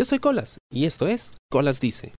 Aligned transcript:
Yo 0.00 0.06
soy 0.06 0.18
Colas 0.18 0.56
y 0.70 0.86
esto 0.86 1.06
es 1.06 1.36
Colas 1.50 1.78
Dice. 1.78 2.14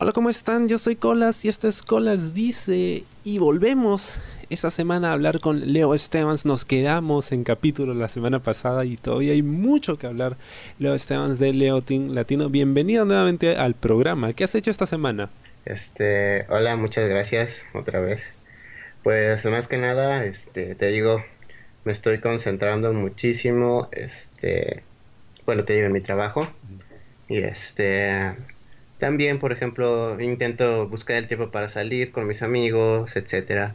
Hola, 0.00 0.10
¿cómo 0.10 0.28
están? 0.28 0.66
Yo 0.66 0.76
soy 0.76 0.96
Colas 0.96 1.44
y 1.44 1.48
esto 1.48 1.68
es 1.68 1.84
Colas 1.84 2.34
Dice 2.34 3.04
y 3.22 3.38
volvemos 3.38 4.18
esta 4.50 4.72
semana 4.72 5.10
a 5.10 5.12
hablar 5.12 5.38
con 5.38 5.72
Leo 5.72 5.94
Estevans. 5.94 6.46
Nos 6.46 6.64
quedamos 6.64 7.30
en 7.30 7.44
capítulo 7.44 7.94
la 7.94 8.08
semana 8.08 8.40
pasada 8.40 8.84
y 8.84 8.96
todavía 8.96 9.34
hay 9.34 9.44
mucho 9.44 9.96
que 9.96 10.08
hablar. 10.08 10.36
Leo 10.80 10.96
Estevans 10.96 11.38
de 11.38 11.52
Leo 11.52 11.80
Team 11.80 12.08
Latino, 12.08 12.48
bienvenido 12.50 13.04
nuevamente 13.04 13.56
al 13.56 13.74
programa. 13.74 14.32
¿Qué 14.32 14.42
has 14.42 14.54
hecho 14.56 14.72
esta 14.72 14.86
semana? 14.86 15.30
Este, 15.64 16.44
hola, 16.48 16.74
muchas 16.74 17.08
gracias 17.08 17.54
otra 17.72 18.00
vez. 18.00 18.20
Pues 19.04 19.44
más 19.44 19.68
que 19.68 19.76
nada, 19.76 20.24
este, 20.24 20.74
te 20.74 20.88
digo, 20.88 21.24
me 21.84 21.92
estoy 21.92 22.18
concentrando 22.18 22.92
muchísimo, 22.92 23.88
este, 23.92 24.82
bueno, 25.46 25.64
te 25.64 25.74
digo, 25.74 25.86
en 25.86 25.92
mi 25.92 26.00
trabajo. 26.00 26.48
Y 27.28 27.38
este, 27.38 28.34
también, 28.98 29.38
por 29.38 29.52
ejemplo, 29.52 30.20
intento 30.20 30.88
buscar 30.88 31.16
el 31.16 31.28
tiempo 31.28 31.50
para 31.50 31.68
salir 31.68 32.12
con 32.12 32.26
mis 32.26 32.42
amigos, 32.42 33.16
etcétera. 33.16 33.74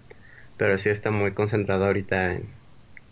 Pero 0.57 0.77
sí 0.77 0.89
está 0.89 1.11
muy 1.11 1.31
concentrado 1.31 1.85
ahorita 1.85 2.33
en, 2.33 2.43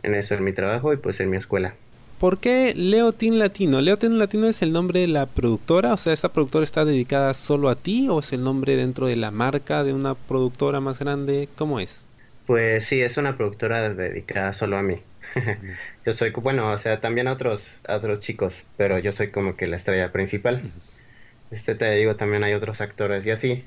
en 0.04 0.16
eso, 0.16 0.36
en 0.36 0.44
mi 0.44 0.54
trabajo 0.54 0.94
y 0.94 0.98
pues 0.98 1.20
en 1.20 1.30
mi 1.30 1.38
escuela. 1.38 1.74
¿Por 2.20 2.40
qué 2.40 2.74
Leo 2.76 3.12
Team 3.14 3.36
Latino? 3.36 3.80
¿Leo 3.80 3.98
Team 3.98 4.14
Latino 4.14 4.48
es 4.48 4.64
el 4.64 4.72
nombre 4.72 5.02
de 5.02 5.08
la 5.08 5.28
productora? 5.28 5.94
O 5.94 5.98
sea, 5.98 6.14
¿esta 6.14 6.34
productora 6.34 6.64
está 6.64 6.84
dedicada 6.84 7.36
solo 7.36 7.70
a 7.70 7.76
ti 7.76 8.10
o 8.10 8.20
es 8.20 8.34
el 8.34 8.44
nombre 8.44 8.76
dentro 8.76 9.06
de 9.06 9.16
la 9.16 9.30
marca 9.30 9.84
de 9.84 9.94
una 9.94 10.16
productora 10.16 10.80
más 10.80 10.98
grande? 10.98 11.48
¿Cómo 11.56 11.80
es? 11.80 12.06
Pues 12.48 12.86
sí, 12.86 13.02
es 13.02 13.18
una 13.18 13.38
productora 13.38 13.94
dedicada 13.94 14.56
solo 14.56 14.78
a 14.78 14.82
mí. 14.82 14.96
yo 16.06 16.14
soy, 16.14 16.32
bueno, 16.32 16.72
o 16.72 16.78
sea, 16.78 17.00
también 17.02 17.28
a 17.28 17.34
otros, 17.34 17.80
a 17.88 17.98
otros 17.98 18.20
chicos, 18.20 18.64
pero 18.78 19.00
yo 19.00 19.12
soy 19.12 19.32
como 19.32 19.56
que 19.56 19.68
la 19.68 19.78
estrella 19.78 20.12
principal. 20.12 20.72
Este 21.52 21.76
te 21.76 21.92
digo, 21.96 22.16
también 22.16 22.44
hay 22.44 22.54
otros 22.54 22.82
actores 22.82 23.26
y 23.26 23.32
así. 23.32 23.64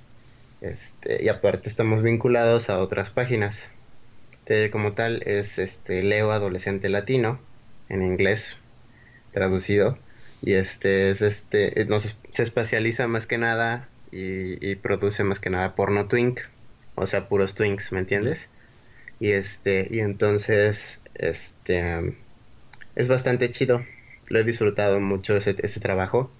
Este, 0.60 1.22
y 1.22 1.28
aparte 1.28 1.68
estamos 1.68 2.02
vinculados 2.02 2.70
a 2.70 2.78
otras 2.78 3.10
páginas. 3.10 3.68
como 4.72 4.92
tal 4.92 5.22
es 5.26 5.58
este 5.58 6.02
Leo 6.02 6.32
Adolescente 6.32 6.88
Latino, 6.88 7.40
en 7.88 8.02
inglés, 8.02 8.56
traducido. 9.32 9.98
Y 10.42 10.54
este 10.54 11.10
es 11.10 11.22
este, 11.22 11.86
se 12.30 12.42
especializa 12.42 13.06
más 13.06 13.26
que 13.26 13.38
nada 13.38 13.88
y, 14.10 14.64
y 14.66 14.76
produce 14.76 15.24
más 15.24 15.40
que 15.40 15.50
nada 15.50 15.74
porno 15.74 16.08
twink, 16.08 16.40
o 16.94 17.06
sea, 17.06 17.28
puros 17.28 17.54
twinks, 17.54 17.92
¿me 17.92 18.00
entiendes? 18.00 18.48
Y 19.20 19.32
este, 19.32 19.88
y 19.90 20.00
entonces, 20.00 20.99
este, 21.20 22.16
es 22.96 23.08
bastante 23.08 23.50
chido. 23.50 23.84
Lo 24.26 24.38
he 24.38 24.44
disfrutado 24.44 25.00
mucho 25.00 25.36
ese, 25.36 25.56
ese 25.58 25.80
trabajo. 25.80 26.30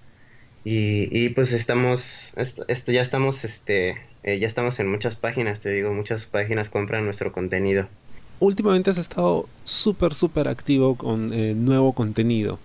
Y, 0.63 1.09
y 1.11 1.29
pues 1.29 1.53
estamos, 1.53 2.29
esto, 2.35 2.91
ya 2.91 3.01
estamos, 3.01 3.43
este, 3.43 3.97
eh, 4.23 4.39
ya 4.39 4.47
estamos 4.47 4.79
en 4.79 4.87
muchas 4.89 5.15
páginas, 5.15 5.59
te 5.59 5.71
digo, 5.71 5.91
muchas 5.91 6.25
páginas 6.25 6.69
compran 6.69 7.03
nuestro 7.05 7.31
contenido. 7.31 7.87
Últimamente 8.39 8.89
has 8.91 8.97
estado 8.97 9.47
súper, 9.63 10.13
súper 10.13 10.47
activo 10.47 10.95
con 10.95 11.33
eh, 11.33 11.53
nuevo 11.55 11.93
contenido. 11.93 12.59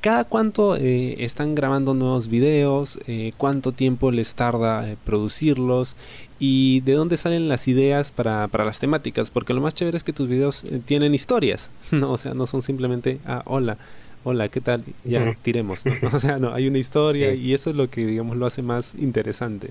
¿Cada 0.00 0.24
cuánto 0.24 0.76
eh, 0.76 1.22
están 1.22 1.54
grabando 1.54 1.92
nuevos 1.92 2.28
videos? 2.28 2.98
Eh, 3.06 3.32
¿Cuánto 3.36 3.72
tiempo 3.72 4.10
les 4.10 4.34
tarda 4.34 4.90
eh, 4.90 4.96
producirlos? 5.04 5.94
¿Y 6.38 6.80
de 6.80 6.94
dónde 6.94 7.18
salen 7.18 7.50
las 7.50 7.68
ideas 7.68 8.10
para, 8.10 8.48
para, 8.48 8.64
las 8.64 8.78
temáticas? 8.78 9.30
Porque 9.30 9.52
lo 9.52 9.60
más 9.60 9.74
chévere 9.74 9.98
es 9.98 10.04
que 10.04 10.14
tus 10.14 10.26
videos 10.26 10.64
tienen 10.86 11.12
historias, 11.12 11.70
¿no? 11.90 12.12
O 12.12 12.18
sea, 12.18 12.32
no 12.32 12.46
son 12.46 12.62
simplemente, 12.62 13.18
ah, 13.26 13.42
hola, 13.44 13.76
hola, 14.24 14.48
¿qué 14.48 14.62
tal? 14.62 14.84
Ya, 15.04 15.36
tiremos, 15.42 15.84
¿no? 15.84 15.92
O 16.14 16.18
sea, 16.18 16.38
no, 16.38 16.54
hay 16.54 16.66
una 16.66 16.78
historia 16.78 17.34
y 17.34 17.52
eso 17.52 17.68
es 17.68 17.76
lo 17.76 17.90
que, 17.90 18.06
digamos, 18.06 18.38
lo 18.38 18.46
hace 18.46 18.62
más 18.62 18.94
interesante. 18.94 19.68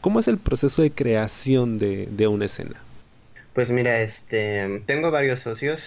¿Cómo 0.00 0.20
es 0.20 0.28
el 0.28 0.38
proceso 0.38 0.82
de 0.82 0.92
creación 0.92 1.78
de, 1.78 2.06
de 2.12 2.28
una 2.28 2.44
escena? 2.44 2.80
Pues 3.54 3.70
mira, 3.72 4.00
este, 4.02 4.82
tengo 4.86 5.10
varios 5.10 5.40
socios 5.40 5.82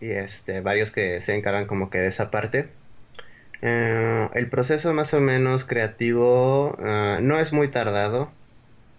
y 0.00 0.12
este, 0.12 0.62
varios 0.62 0.90
que 0.90 1.20
se 1.20 1.34
encargan 1.34 1.66
como 1.66 1.90
que 1.90 1.98
de 1.98 2.08
esa 2.08 2.30
parte 2.30 2.68
eh, 3.62 4.28
el 4.34 4.48
proceso 4.48 4.92
más 4.94 5.14
o 5.14 5.20
menos 5.20 5.64
creativo 5.64 6.76
eh, 6.84 7.18
no 7.22 7.38
es 7.38 7.52
muy 7.52 7.68
tardado. 7.68 8.30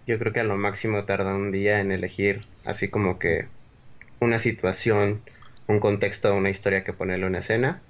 Yo 0.06 0.18
creo 0.18 0.32
que 0.32 0.40
a 0.40 0.44
lo 0.44 0.56
máximo 0.56 1.04
tarda 1.04 1.34
un 1.34 1.52
día 1.52 1.80
en 1.80 1.92
elegir 1.92 2.46
así 2.64 2.88
como 2.88 3.18
que 3.18 3.46
una 4.20 4.38
situación, 4.38 5.22
un 5.66 5.80
contexto, 5.80 6.34
una 6.34 6.50
historia 6.50 6.84
que 6.84 6.92
ponerle 6.92 7.26
en 7.26 7.36
escena. 7.36 7.80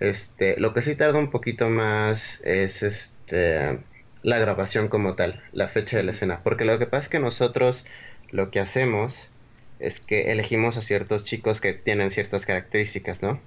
Este, 0.00 0.58
lo 0.58 0.72
que 0.74 0.82
sí 0.82 0.94
tarda 0.96 1.18
un 1.18 1.30
poquito 1.30 1.68
más 1.70 2.40
es 2.42 2.82
este 2.82 3.78
la 4.22 4.38
grabación 4.38 4.88
como 4.88 5.14
tal, 5.14 5.42
la 5.52 5.68
fecha 5.68 5.96
de 5.96 6.02
la 6.02 6.12
escena, 6.12 6.42
porque 6.42 6.64
lo 6.64 6.78
que 6.78 6.86
pasa 6.86 7.04
es 7.04 7.08
que 7.08 7.18
nosotros 7.20 7.86
lo 8.30 8.50
que 8.50 8.60
hacemos 8.60 9.16
es 9.78 10.00
que 10.00 10.30
elegimos 10.32 10.76
a 10.76 10.82
ciertos 10.82 11.24
chicos 11.24 11.60
que 11.60 11.72
tienen 11.72 12.10
ciertas 12.10 12.44
características, 12.46 13.22
¿no? 13.22 13.40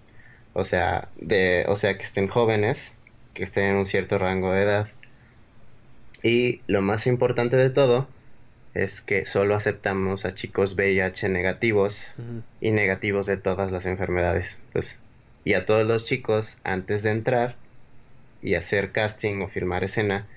O 0.53 0.63
sea, 0.63 1.09
de, 1.17 1.65
o 1.67 1.75
sea, 1.75 1.97
que 1.97 2.03
estén 2.03 2.27
jóvenes, 2.27 2.91
que 3.33 3.43
estén 3.43 3.65
en 3.65 3.75
un 3.75 3.85
cierto 3.85 4.17
rango 4.17 4.51
de 4.51 4.63
edad. 4.63 4.87
Y 6.21 6.61
lo 6.67 6.81
más 6.81 7.07
importante 7.07 7.57
de 7.57 7.69
todo 7.69 8.07
es 8.73 9.01
que 9.01 9.25
solo 9.25 9.55
aceptamos 9.55 10.25
a 10.25 10.33
chicos 10.33 10.75
VIH 10.75 11.29
negativos 11.29 12.03
y 12.61 12.71
negativos 12.71 13.25
de 13.25 13.37
todas 13.37 13.71
las 13.71 13.85
enfermedades. 13.85 14.57
Pues, 14.71 14.99
y 15.43 15.53
a 15.53 15.65
todos 15.65 15.85
los 15.85 16.05
chicos, 16.05 16.57
antes 16.63 17.03
de 17.03 17.11
entrar 17.11 17.55
y 18.41 18.55
hacer 18.55 18.91
casting 18.91 19.41
o 19.41 19.47
filmar 19.47 19.83
escena, 19.83 20.27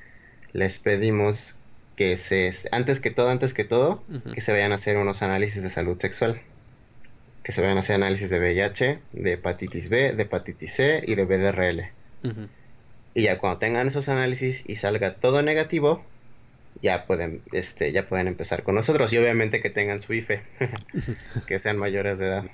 les 0.53 0.79
pedimos 0.79 1.55
que 1.97 2.17
se, 2.17 2.53
antes 2.73 3.01
que 3.01 3.11
todo, 3.11 3.31
antes 3.31 3.55
que 3.55 3.65
todo, 3.65 4.03
que 4.35 4.41
se 4.41 4.53
vayan 4.53 4.73
a 4.73 4.77
hacer 4.77 4.97
unos 4.97 5.23
análisis 5.23 5.63
de 5.63 5.71
salud 5.71 5.99
sexual 5.99 6.41
que 7.47 7.53
se 7.53 7.61
vayan 7.61 7.77
a 7.77 7.81
hacer 7.81 7.95
análisis 7.95 8.29
de 8.29 8.41
VIH, 8.41 8.99
de 9.13 9.33
hepatitis 9.35 9.89
B, 9.89 10.15
de 10.15 10.25
hepatitis 10.25 10.73
C 10.73 11.05
y 11.07 11.15
de 11.15 11.25
BDRL. 11.25 11.93
Y 13.15 13.23
ya 13.23 13.39
cuando 13.39 13.61
tengan 13.61 13.87
esos 13.87 14.09
análisis 14.09 14.65
y 14.67 14.75
salga 14.75 15.15
todo 15.15 15.43
negativo, 15.43 16.05
ya 16.83 17.07
pueden, 17.07 17.43
este, 17.53 17.93
ya 17.93 18.09
pueden 18.09 18.27
empezar 18.27 18.65
con 18.65 18.75
nosotros. 18.75 19.13
Y 19.13 19.19
obviamente 19.19 19.63
que 19.63 19.71
tengan 19.71 20.01
su 20.01 20.13
IFE, 20.13 20.43
que 21.47 21.61
sean 21.61 21.79
mayores 21.79 22.19
de 22.19 22.27
edad. 22.27 22.45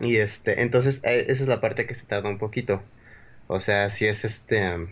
Y 0.00 0.16
este, 0.16 0.62
entonces 0.62 0.98
eh, 1.04 1.26
esa 1.28 1.44
es 1.44 1.48
la 1.48 1.60
parte 1.60 1.86
que 1.86 1.94
se 1.94 2.06
tarda 2.06 2.28
un 2.28 2.38
poquito. 2.38 2.82
O 3.46 3.60
sea, 3.60 3.88
si 3.90 4.04
es 4.04 4.24
este, 4.24 4.88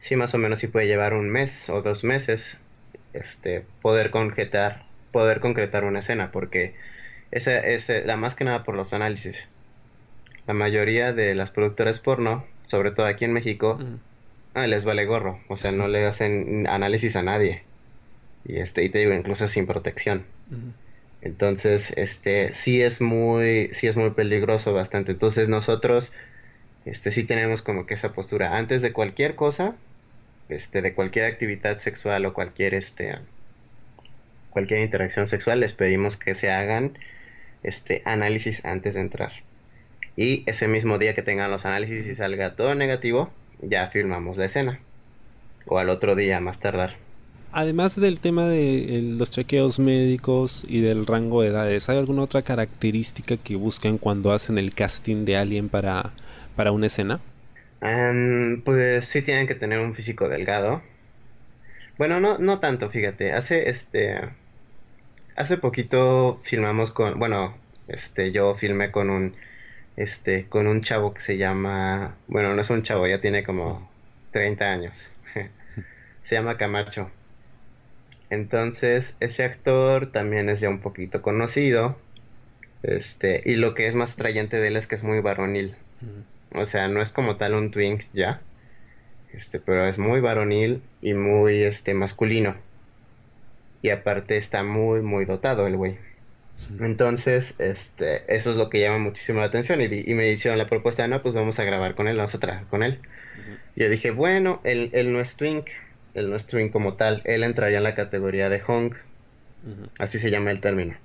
si 0.00 0.16
más 0.16 0.34
o 0.34 0.38
menos 0.38 0.58
si 0.58 0.66
puede 0.66 0.88
llevar 0.88 1.14
un 1.14 1.30
mes 1.30 1.70
o 1.70 1.82
dos 1.82 2.02
meses, 2.02 2.56
este, 3.12 3.64
poder 3.80 4.10
concretar, 4.10 4.82
poder 5.12 5.38
concretar 5.38 5.84
una 5.84 6.00
escena, 6.00 6.32
porque 6.32 6.74
esa 7.36 7.58
es 7.58 7.88
la 8.06 8.16
más 8.16 8.34
que 8.34 8.44
nada 8.44 8.64
por 8.64 8.74
los 8.74 8.92
análisis. 8.92 9.46
La 10.46 10.54
mayoría 10.54 11.12
de 11.12 11.34
las 11.34 11.50
productoras 11.50 11.98
porno, 11.98 12.44
sobre 12.66 12.92
todo 12.92 13.06
aquí 13.06 13.24
en 13.24 13.32
México, 13.32 13.78
ah, 14.54 14.66
les 14.66 14.84
vale 14.84 15.04
gorro, 15.04 15.40
o 15.48 15.56
sea, 15.56 15.72
no 15.72 15.88
le 15.88 16.06
hacen 16.06 16.66
análisis 16.68 17.16
a 17.16 17.22
nadie. 17.22 17.62
Y 18.44 18.58
este, 18.58 18.84
y 18.84 18.88
te 18.88 19.00
digo, 19.00 19.12
incluso 19.12 19.48
sin 19.48 19.66
protección. 19.66 20.24
Entonces, 21.20 21.92
este, 21.96 22.52
sí 22.54 22.80
es 22.80 23.00
muy, 23.00 23.70
sí 23.72 23.88
es 23.88 23.96
muy 23.96 24.10
peligroso 24.10 24.72
bastante. 24.72 25.12
Entonces 25.12 25.48
nosotros, 25.48 26.12
este, 26.84 27.10
sí 27.10 27.24
tenemos 27.24 27.62
como 27.62 27.86
que 27.86 27.94
esa 27.94 28.12
postura. 28.12 28.56
Antes 28.56 28.82
de 28.82 28.92
cualquier 28.92 29.34
cosa, 29.34 29.74
este, 30.48 30.80
de 30.80 30.94
cualquier 30.94 31.24
actividad 31.24 31.80
sexual 31.80 32.24
o 32.26 32.32
cualquier, 32.32 32.74
este, 32.74 33.18
cualquier 34.50 34.80
interacción 34.80 35.26
sexual, 35.26 35.58
les 35.58 35.72
pedimos 35.72 36.16
que 36.16 36.36
se 36.36 36.52
hagan 36.52 36.96
este 37.66 38.02
análisis 38.04 38.64
antes 38.64 38.94
de 38.94 39.00
entrar. 39.00 39.32
Y 40.16 40.42
ese 40.46 40.66
mismo 40.66 40.98
día 40.98 41.14
que 41.14 41.22
tengan 41.22 41.50
los 41.50 41.66
análisis 41.66 42.06
y 42.06 42.14
salga 42.14 42.56
todo 42.56 42.74
negativo, 42.74 43.30
ya 43.60 43.88
firmamos 43.88 44.36
la 44.36 44.46
escena. 44.46 44.80
O 45.66 45.78
al 45.78 45.90
otro 45.90 46.14
día, 46.14 46.40
más 46.40 46.58
tardar. 46.58 46.96
Además 47.52 47.98
del 47.98 48.20
tema 48.20 48.48
de 48.48 49.00
los 49.02 49.30
chequeos 49.30 49.78
médicos 49.78 50.64
y 50.68 50.80
del 50.80 51.06
rango 51.06 51.42
de 51.42 51.48
edades, 51.48 51.88
¿hay 51.88 51.98
alguna 51.98 52.22
otra 52.22 52.42
característica 52.42 53.36
que 53.36 53.56
buscan 53.56 53.98
cuando 53.98 54.32
hacen 54.32 54.58
el 54.58 54.74
casting 54.74 55.24
de 55.24 55.36
alguien 55.36 55.68
para, 55.68 56.12
para 56.54 56.72
una 56.72 56.86
escena? 56.86 57.20
pues 58.64 59.06
sí 59.06 59.22
tienen 59.22 59.46
que 59.46 59.54
tener 59.54 59.78
un 59.78 59.94
físico 59.94 60.28
delgado. 60.28 60.82
Bueno, 61.98 62.20
no, 62.20 62.38
no 62.38 62.58
tanto, 62.58 62.90
fíjate. 62.90 63.32
Hace 63.32 63.70
este 63.70 64.20
hace 65.36 65.58
poquito 65.58 66.40
filmamos 66.44 66.90
con, 66.90 67.18
bueno, 67.18 67.54
este, 67.88 68.32
yo 68.32 68.54
filmé 68.54 68.90
con 68.90 69.10
un, 69.10 69.36
este, 69.96 70.46
con 70.48 70.66
un 70.66 70.80
chavo 70.82 71.14
que 71.14 71.20
se 71.20 71.36
llama, 71.36 72.16
bueno, 72.26 72.54
no 72.54 72.60
es 72.60 72.70
un 72.70 72.82
chavo, 72.82 73.06
ya 73.06 73.20
tiene 73.20 73.44
como 73.44 73.88
30 74.32 74.64
años. 74.72 74.94
se 76.24 76.34
llama 76.34 76.56
Camacho. 76.56 77.10
Entonces, 78.30 79.16
ese 79.20 79.44
actor 79.44 80.10
también 80.10 80.48
es 80.48 80.60
ya 80.60 80.68
un 80.68 80.80
poquito 80.80 81.22
conocido. 81.22 81.96
Este, 82.82 83.42
y 83.44 83.56
lo 83.56 83.74
que 83.74 83.86
es 83.86 83.94
más 83.94 84.14
atrayente 84.14 84.58
de 84.58 84.68
él 84.68 84.76
es 84.76 84.86
que 84.86 84.96
es 84.96 85.02
muy 85.02 85.20
varonil. 85.20 85.76
o 86.52 86.66
sea, 86.66 86.88
no 86.88 87.00
es 87.02 87.12
como 87.12 87.36
tal 87.36 87.54
un 87.54 87.70
twink 87.70 88.04
ya, 88.12 88.40
este, 89.32 89.60
pero 89.60 89.86
es 89.86 89.98
muy 89.98 90.20
varonil 90.20 90.82
y 91.02 91.14
muy, 91.14 91.62
este, 91.62 91.94
masculino. 91.94 92.56
Y 93.86 93.90
aparte 93.90 94.36
está 94.36 94.64
muy, 94.64 95.00
muy 95.00 95.26
dotado 95.26 95.68
el 95.68 95.76
güey. 95.76 95.96
Entonces, 96.80 97.54
este, 97.60 98.24
eso 98.34 98.50
es 98.50 98.56
lo 98.56 98.68
que 98.68 98.80
llama 98.80 98.98
muchísimo 98.98 99.38
la 99.38 99.46
atención 99.46 99.80
y, 99.80 99.86
me 100.12 100.28
hicieron 100.28 100.58
la 100.58 100.68
propuesta, 100.68 101.06
no, 101.06 101.22
pues 101.22 101.36
vamos 101.36 101.60
a 101.60 101.64
grabar 101.64 101.94
con 101.94 102.08
él, 102.08 102.16
vamos 102.16 102.34
a 102.34 102.40
trabajar 102.40 102.66
con 102.66 102.82
él. 102.82 102.98
Yo 103.76 103.88
dije, 103.88 104.10
bueno, 104.10 104.60
él, 104.64 104.90
él, 104.92 105.12
no 105.12 105.20
es 105.20 105.36
twink, 105.36 105.68
él 106.14 106.30
no 106.30 106.34
es 106.34 106.48
twink 106.48 106.72
como 106.72 106.94
tal, 106.94 107.22
él 107.26 107.44
entraría 107.44 107.78
en 107.78 107.84
la 107.84 107.94
categoría 107.94 108.48
de 108.48 108.58
hong, 108.58 108.94
así 110.00 110.18
se 110.18 110.32
llama 110.32 110.50
el 110.50 110.60
término, 110.60 110.96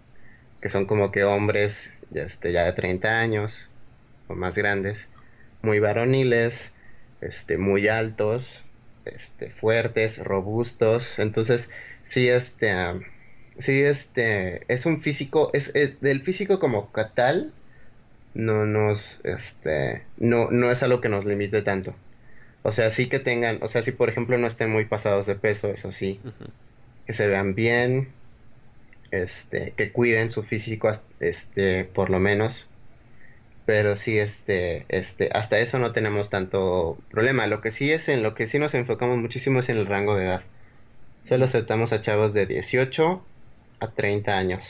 que 0.60 0.70
son 0.70 0.88
como 0.88 1.12
que 1.12 1.24
hombres 1.24 1.94
este, 2.16 2.52
ya 2.52 2.64
de 2.64 2.74
30 2.74 3.20
años 3.20 3.70
o 4.28 4.34
más 4.34 4.56
grandes, 4.56 5.08
muy 5.62 5.78
varoniles, 5.78 6.72
este, 7.22 7.60
muy 7.60 7.90
altos, 7.90 8.64
este, 9.06 9.52
fuertes, 9.52 10.18
robustos, 10.18 11.20
entonces 11.20 11.70
sí, 12.12 12.30
este... 12.30 12.76
Sí, 13.60 13.84
este, 13.84 14.62
es 14.74 14.86
un 14.86 15.02
físico, 15.02 15.52
es, 15.54 15.74
del 16.02 16.22
físico 16.22 16.60
como 16.60 16.90
tal, 17.14 17.54
no 18.34 18.66
nos, 18.66 19.20
este, 19.24 20.04
no, 20.18 20.50
no 20.52 20.72
es 20.72 20.82
algo 20.84 21.02
que 21.02 21.10
nos 21.10 21.26
limite 21.26 21.62
tanto. 21.62 21.94
O 22.64 22.72
sea, 22.72 22.90
sí 22.92 23.08
que 23.08 23.20
tengan, 23.20 23.60
o 23.62 23.68
sea, 23.68 23.84
si 23.84 23.92
por 23.92 24.10
ejemplo 24.10 24.38
no 24.38 24.48
estén 24.48 24.72
muy 24.72 24.86
pasados 24.86 25.26
de 25.26 25.36
peso, 25.36 25.68
eso 25.70 25.92
sí, 25.92 26.20
que 27.06 27.14
se 27.14 27.28
vean 27.28 27.56
bien, 27.56 28.10
este, 29.12 29.74
que 29.78 29.92
cuiden 29.92 30.32
su 30.32 30.44
físico, 30.44 30.92
este, 31.20 31.86
por 31.86 32.10
lo 32.10 32.20
menos. 32.20 32.68
Pero 33.66 33.96
sí, 33.96 34.18
este, 34.20 34.86
este, 34.90 35.30
hasta 35.34 35.60
eso 35.60 35.80
no 35.80 35.94
tenemos 35.94 36.30
tanto 36.30 36.98
problema. 37.12 37.48
Lo 37.48 37.62
que 37.62 37.72
sí 37.72 37.92
es 37.92 38.10
en 38.10 38.24
lo 38.24 38.34
que 38.36 38.48
sí 38.48 38.60
nos 38.60 38.74
enfocamos 38.74 39.18
muchísimo 39.20 39.60
es 39.60 39.70
en 39.70 39.78
el 39.78 39.86
rango 39.88 40.16
de 40.16 40.26
edad. 40.26 40.44
Solo 41.24 41.46
aceptamos 41.46 41.94
a 41.94 42.02
chavos 42.02 42.34
de 42.34 42.46
18 42.46 43.24
a 43.80 43.88
30 43.88 44.38
años. 44.38 44.64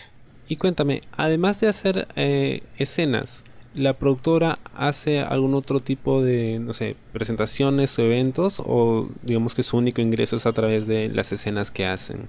Y 0.48 0.58
cuéntame, 0.58 1.02
además 1.12 1.62
de 1.62 1.68
hacer 1.68 2.08
eh, 2.16 2.64
escenas, 2.78 3.44
¿la 3.74 3.94
productora 3.94 4.60
hace 4.76 5.20
algún 5.20 5.54
otro 5.54 5.80
tipo 5.80 6.22
de, 6.22 6.60
no 6.60 6.74
sé, 6.74 6.96
presentaciones 7.14 7.98
o 7.98 8.04
eventos? 8.04 8.62
¿O 8.66 9.10
digamos 9.24 9.56
que 9.56 9.64
su 9.64 9.78
único 9.78 10.02
ingreso 10.02 10.36
es 10.36 10.46
a 10.46 10.52
través 10.52 10.88
de 10.88 11.10
las 11.10 11.32
escenas 11.32 11.72
que 11.72 11.86
hacen? 11.86 12.28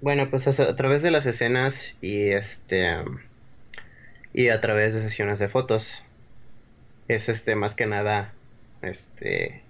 Bueno, 0.00 0.28
pues 0.30 0.46
a, 0.60 0.76
través 0.76 1.02
de 1.02 1.10
las 1.10 1.24
escenas 1.26 1.94
y 2.02 2.28
este 2.28 2.94
y 4.34 4.48
a 4.48 4.60
través 4.60 4.92
de 4.92 5.00
sesiones 5.00 5.38
de 5.38 5.48
fotos. 5.48 5.94
Es 7.08 7.28
este 7.28 7.56
más 7.56 7.74
que 7.74 7.86
nada 7.86 8.32
este 8.82 9.62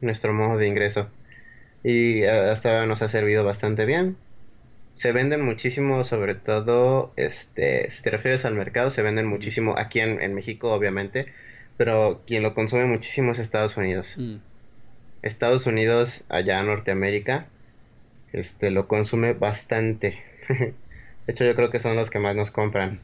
nuestro 0.00 0.34
modo 0.34 0.58
de 0.58 0.68
ingreso. 0.68 1.08
Y 1.84 2.24
hasta 2.24 2.70
ahora 2.70 2.86
nos 2.86 3.02
ha 3.02 3.08
servido 3.08 3.44
bastante 3.44 3.84
bien 3.84 4.16
se 4.94 5.12
venden 5.12 5.44
muchísimo, 5.44 6.04
sobre 6.04 6.34
todo, 6.34 7.12
este, 7.16 7.90
si 7.90 8.02
te 8.02 8.10
refieres 8.10 8.44
al 8.44 8.54
mercado, 8.54 8.90
se 8.90 9.02
venden 9.02 9.26
muchísimo 9.26 9.76
aquí 9.76 10.00
en, 10.00 10.34
México, 10.34 10.72
obviamente, 10.72 11.26
pero 11.76 12.22
quien 12.26 12.42
lo 12.42 12.54
consume 12.54 12.84
muchísimo 12.84 13.32
es 13.32 13.40
Estados 13.40 13.76
Unidos. 13.76 14.14
Mm. 14.16 14.36
Estados 15.22 15.66
Unidos, 15.66 16.22
allá 16.28 16.60
en 16.60 16.66
Norteamérica, 16.66 17.46
este, 18.32 18.70
lo 18.70 18.86
consume 18.86 19.32
bastante. 19.32 20.22
de 20.48 21.32
hecho, 21.32 21.44
yo 21.44 21.56
creo 21.56 21.70
que 21.70 21.80
son 21.80 21.96
los 21.96 22.10
que 22.10 22.20
más 22.20 22.36
nos 22.36 22.52
compran. 22.52 23.00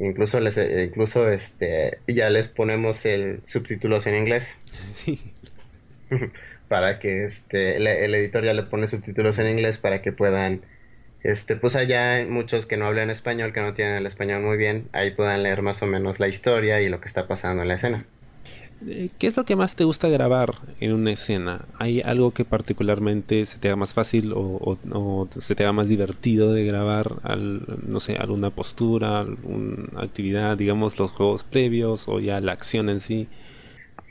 Incluso 0.00 0.40
les, 0.40 0.58
eh, 0.58 0.84
incluso 0.84 1.30
este, 1.30 1.98
ya 2.06 2.28
les 2.28 2.48
ponemos 2.48 3.06
el 3.06 3.40
subtítulos 3.46 4.06
en 4.06 4.16
inglés. 4.16 4.56
Sí. 4.92 5.32
para 6.68 6.98
que 6.98 7.24
este, 7.24 7.76
el 7.76 8.14
editor 8.14 8.44
ya 8.44 8.54
le 8.54 8.62
pone 8.62 8.88
subtítulos 8.88 9.38
en 9.38 9.48
inglés 9.48 9.78
para 9.78 10.02
que 10.02 10.12
puedan 10.12 10.62
este, 11.24 11.56
pues 11.56 11.74
allá 11.74 12.24
muchos 12.28 12.66
que 12.66 12.76
no 12.76 12.86
hablan 12.86 13.08
español, 13.08 13.52
que 13.54 13.62
no 13.62 13.72
tienen 13.72 13.96
el 13.96 14.06
español 14.06 14.42
muy 14.42 14.58
bien, 14.58 14.88
ahí 14.92 15.10
puedan 15.10 15.42
leer 15.42 15.62
más 15.62 15.82
o 15.82 15.86
menos 15.86 16.20
la 16.20 16.28
historia 16.28 16.82
y 16.82 16.90
lo 16.90 17.00
que 17.00 17.08
está 17.08 17.26
pasando 17.26 17.62
en 17.62 17.68
la 17.68 17.74
escena. 17.74 18.04
Eh, 18.86 19.08
¿Qué 19.18 19.28
es 19.28 19.36
lo 19.38 19.44
que 19.44 19.56
más 19.56 19.74
te 19.74 19.84
gusta 19.84 20.08
grabar 20.08 20.56
en 20.80 20.92
una 20.92 21.12
escena? 21.12 21.64
¿Hay 21.78 22.02
algo 22.02 22.32
que 22.32 22.44
particularmente 22.44 23.46
se 23.46 23.58
te 23.58 23.68
haga 23.68 23.76
más 23.76 23.94
fácil 23.94 24.34
o, 24.36 24.76
se 25.30 25.54
te 25.54 25.62
haga 25.62 25.72
más 25.72 25.88
divertido 25.88 26.52
de 26.52 26.66
grabar, 26.66 27.10
no 27.86 28.00
sé, 28.00 28.16
alguna 28.16 28.50
postura, 28.50 29.20
alguna 29.20 30.02
actividad, 30.02 30.58
digamos 30.58 30.98
los 30.98 31.10
juegos 31.10 31.44
previos 31.44 32.06
o 32.06 32.20
ya 32.20 32.38
la 32.40 32.52
acción 32.52 32.90
en 32.90 33.00
sí? 33.00 33.28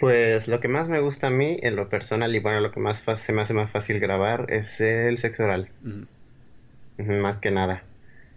Pues 0.03 0.47
lo 0.47 0.59
que 0.59 0.67
más 0.67 0.89
me 0.89 0.99
gusta 0.99 1.27
a 1.27 1.29
mí 1.29 1.57
en 1.61 1.75
lo 1.75 1.89
personal 1.89 2.35
y 2.35 2.39
bueno, 2.39 2.59
lo 2.59 2.71
que 2.71 2.79
más 2.79 3.03
se 3.17 3.33
me 3.33 3.41
hace 3.41 3.53
más 3.53 3.71
fácil 3.71 3.99
grabar 3.99 4.51
es 4.51 4.81
el 4.81 5.17
sexo 5.17 5.43
oral 5.43 5.69
más 6.97 7.39
que 7.39 7.51
nada. 7.51 7.83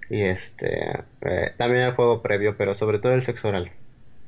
Y 0.09 0.23
este, 0.23 1.05
eh, 1.23 1.53
también 1.57 1.85
el 1.85 1.95
juego 1.95 2.23
previo, 2.23 2.57
pero 2.57 2.75
sobre 2.75 2.99
todo 2.99 3.15
el 3.15 3.23
sexo 3.23 3.49
oral. 3.49 3.73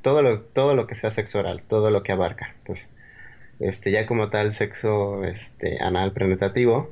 Todo 0.01 0.21
lo, 0.21 0.41
todo 0.41 0.75
lo 0.75 0.87
que 0.87 0.95
sea 0.95 1.11
sexo 1.11 1.39
oral, 1.39 1.63
todo 1.67 1.91
lo 1.91 2.03
que 2.03 2.11
abarca. 2.11 2.55
Pues, 2.65 2.81
este, 3.59 3.91
ya 3.91 4.05
como 4.05 4.29
tal 4.29 4.53
sexo 4.53 5.23
este, 5.25 5.79
anal 5.81 6.13
penetrativo, 6.13 6.91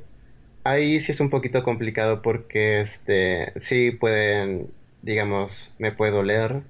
ahí 0.64 1.00
sí 1.00 1.12
es 1.12 1.20
un 1.20 1.30
poquito 1.30 1.64
complicado 1.64 2.22
porque 2.22 2.82
este, 2.82 3.54
sí 3.58 3.92
pueden, 3.92 4.68
digamos, 5.02 5.72
me 5.80 5.92
puede 5.92 6.12
doler, 6.12 6.62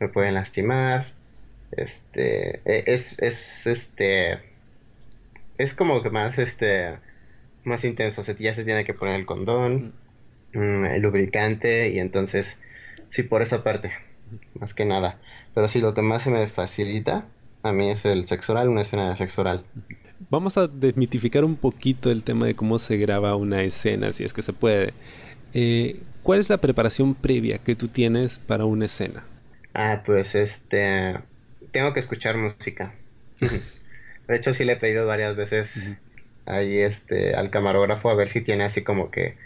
me 0.00 0.08
pueden 0.08 0.34
lastimar, 0.34 1.15
este, 1.72 2.60
e, 2.64 2.84
es, 2.86 3.18
es, 3.18 3.66
este, 3.66 4.38
es 5.58 5.74
como 5.74 6.02
que 6.02 6.10
más, 6.10 6.38
este, 6.38 6.98
más 7.64 7.84
intenso, 7.84 8.22
ya 8.38 8.54
se 8.54 8.64
tiene 8.64 8.84
que 8.84 8.94
poner 8.94 9.16
el 9.16 9.26
condón, 9.26 9.92
mm, 10.54 10.84
el 10.86 11.02
lubricante 11.02 11.90
y 11.90 11.98
entonces, 11.98 12.58
sí, 13.10 13.22
por 13.22 13.42
esa 13.42 13.62
parte, 13.62 13.92
más 14.58 14.74
que 14.74 14.84
nada. 14.84 15.18
Pero 15.54 15.68
sí, 15.68 15.80
lo 15.80 15.94
que 15.94 16.02
más 16.02 16.22
se 16.22 16.30
me 16.30 16.46
facilita 16.48 17.26
a 17.62 17.72
mí 17.72 17.90
es 17.90 18.04
el 18.04 18.26
sexo 18.26 18.52
oral, 18.52 18.68
una 18.68 18.82
escena 18.82 19.10
de 19.10 19.16
sexo 19.16 19.40
oral. 19.40 19.64
Vamos 20.30 20.56
a 20.56 20.66
desmitificar 20.66 21.44
un 21.44 21.56
poquito 21.56 22.10
el 22.10 22.24
tema 22.24 22.46
de 22.46 22.54
cómo 22.54 22.78
se 22.78 22.96
graba 22.96 23.36
una 23.36 23.62
escena, 23.62 24.12
si 24.12 24.24
es 24.24 24.32
que 24.32 24.42
se 24.42 24.52
puede. 24.52 24.94
Eh, 25.52 26.00
¿Cuál 26.22 26.40
es 26.40 26.48
la 26.48 26.58
preparación 26.58 27.14
previa 27.14 27.58
que 27.58 27.76
tú 27.76 27.88
tienes 27.88 28.38
para 28.38 28.64
una 28.64 28.86
escena? 28.86 29.24
Ah, 29.74 30.02
pues 30.04 30.34
este, 30.34 31.16
tengo 31.76 31.92
que 31.92 32.00
escuchar 32.00 32.38
música. 32.38 32.94
De 34.26 34.34
hecho, 34.34 34.54
sí 34.54 34.64
le 34.64 34.72
he 34.72 34.76
pedido 34.76 35.06
varias 35.06 35.36
veces 35.36 35.76
ahí 36.46 36.78
este 36.78 37.34
al 37.34 37.50
camarógrafo 37.50 38.08
a 38.08 38.14
ver 38.14 38.30
si 38.30 38.40
tiene 38.40 38.64
así 38.64 38.82
como 38.82 39.10
que, 39.10 39.36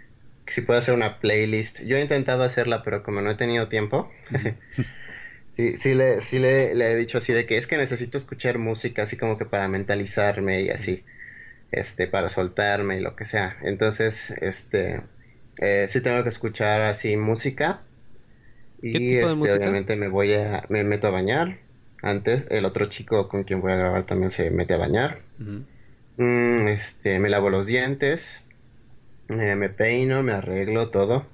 si 0.47 0.61
puede 0.61 0.79
hacer 0.79 0.95
una 0.95 1.19
playlist. 1.19 1.81
Yo 1.81 1.97
he 1.97 2.01
intentado 2.01 2.45
hacerla, 2.45 2.85
pero 2.85 3.03
como 3.03 3.21
no 3.21 3.33
he 3.33 3.35
tenido 3.35 3.69
tiempo, 3.69 4.09
sí, 5.49 5.75
sí, 5.79 5.95
le, 5.95 6.21
sí 6.21 6.39
le, 6.39 6.71
he 6.71 6.95
dicho 6.95 7.19
así 7.19 7.33
de 7.33 7.47
que 7.47 7.59
es 7.59 7.67
que 7.67 7.77
necesito 7.79 8.17
escuchar 8.17 8.59
música 8.59 9.03
así 9.03 9.17
como 9.17 9.37
que 9.37 9.45
para 9.45 9.67
mentalizarme 9.67 10.63
y 10.63 10.71
así, 10.71 11.03
este, 11.73 12.07
para 12.07 12.29
soltarme 12.29 12.99
y 12.99 13.01
lo 13.01 13.17
que 13.17 13.25
sea. 13.25 13.57
Entonces, 13.63 14.31
este, 14.41 15.01
eh, 15.57 15.87
sí 15.89 16.01
tengo 16.01 16.23
que 16.23 16.29
escuchar 16.29 16.83
así 16.83 17.17
música. 17.17 17.83
Y 18.81 19.17
este, 19.17 19.53
obviamente 19.53 19.97
me 19.97 20.07
voy 20.07 20.33
a, 20.35 20.65
me 20.69 20.85
meto 20.85 21.09
a 21.09 21.11
bañar. 21.11 21.70
Antes, 22.03 22.47
el 22.51 22.65
otro 22.65 22.87
chico 22.87 23.29
con 23.29 23.45
quien 23.45 23.61
voy 23.61 23.73
a 23.73 23.77
grabar 23.77 24.07
también 24.07 24.31
se 24.31 24.51
mete 24.51 24.75
a 24.75 24.79
bañar. 24.79 25.21
Mm, 26.17 26.69
este, 26.69 27.19
me 27.19 27.29
lavo 27.29 27.51
los 27.51 27.67
dientes, 27.67 28.41
eh, 29.29 29.55
me 29.57 29.69
peino, 29.69 30.23
me 30.23 30.33
arreglo 30.33 30.89
todo. 30.89 31.27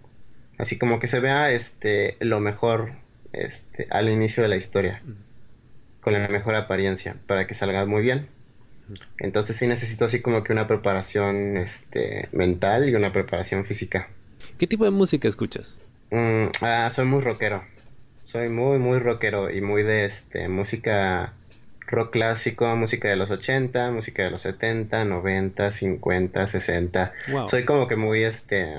Así 0.58 0.78
como 0.78 0.98
que 0.98 1.06
se 1.06 1.20
vea 1.20 1.50
este, 1.52 2.16
lo 2.20 2.40
mejor 2.40 2.92
este, 3.32 3.86
al 3.90 4.08
inicio 4.08 4.42
de 4.42 4.48
la 4.48 4.56
historia. 4.56 5.02
Con 6.00 6.12
la 6.12 6.28
mejor 6.28 6.54
apariencia, 6.54 7.16
para 7.26 7.46
que 7.46 7.54
salga 7.54 7.84
muy 7.84 8.02
bien. 8.02 8.28
Entonces 9.18 9.56
sí 9.56 9.66
necesito 9.66 10.04
así 10.04 10.20
como 10.20 10.44
que 10.44 10.52
una 10.52 10.68
preparación 10.68 11.56
este, 11.56 12.28
mental 12.32 12.88
y 12.88 12.94
una 12.94 13.12
preparación 13.12 13.64
física. 13.64 14.08
¿Qué 14.58 14.66
tipo 14.66 14.84
de 14.84 14.92
música 14.92 15.28
escuchas? 15.28 15.80
Mm, 16.10 16.46
ah, 16.60 16.88
soy 16.92 17.04
muy 17.04 17.20
rockero. 17.20 17.64
Soy 18.26 18.48
muy, 18.48 18.80
muy 18.80 18.98
rockero 18.98 19.50
y 19.50 19.60
muy 19.60 19.84
de 19.84 20.04
este, 20.04 20.48
música 20.48 21.32
rock 21.86 22.10
clásico, 22.10 22.74
música 22.74 23.08
de 23.08 23.14
los 23.14 23.30
80, 23.30 23.92
música 23.92 24.24
de 24.24 24.32
los 24.32 24.42
70, 24.42 25.04
90, 25.04 25.70
50, 25.70 26.46
60. 26.48 27.12
Soy 27.48 27.64
como 27.64 27.86
que 27.86 27.94
muy 27.94 28.24
este 28.24 28.78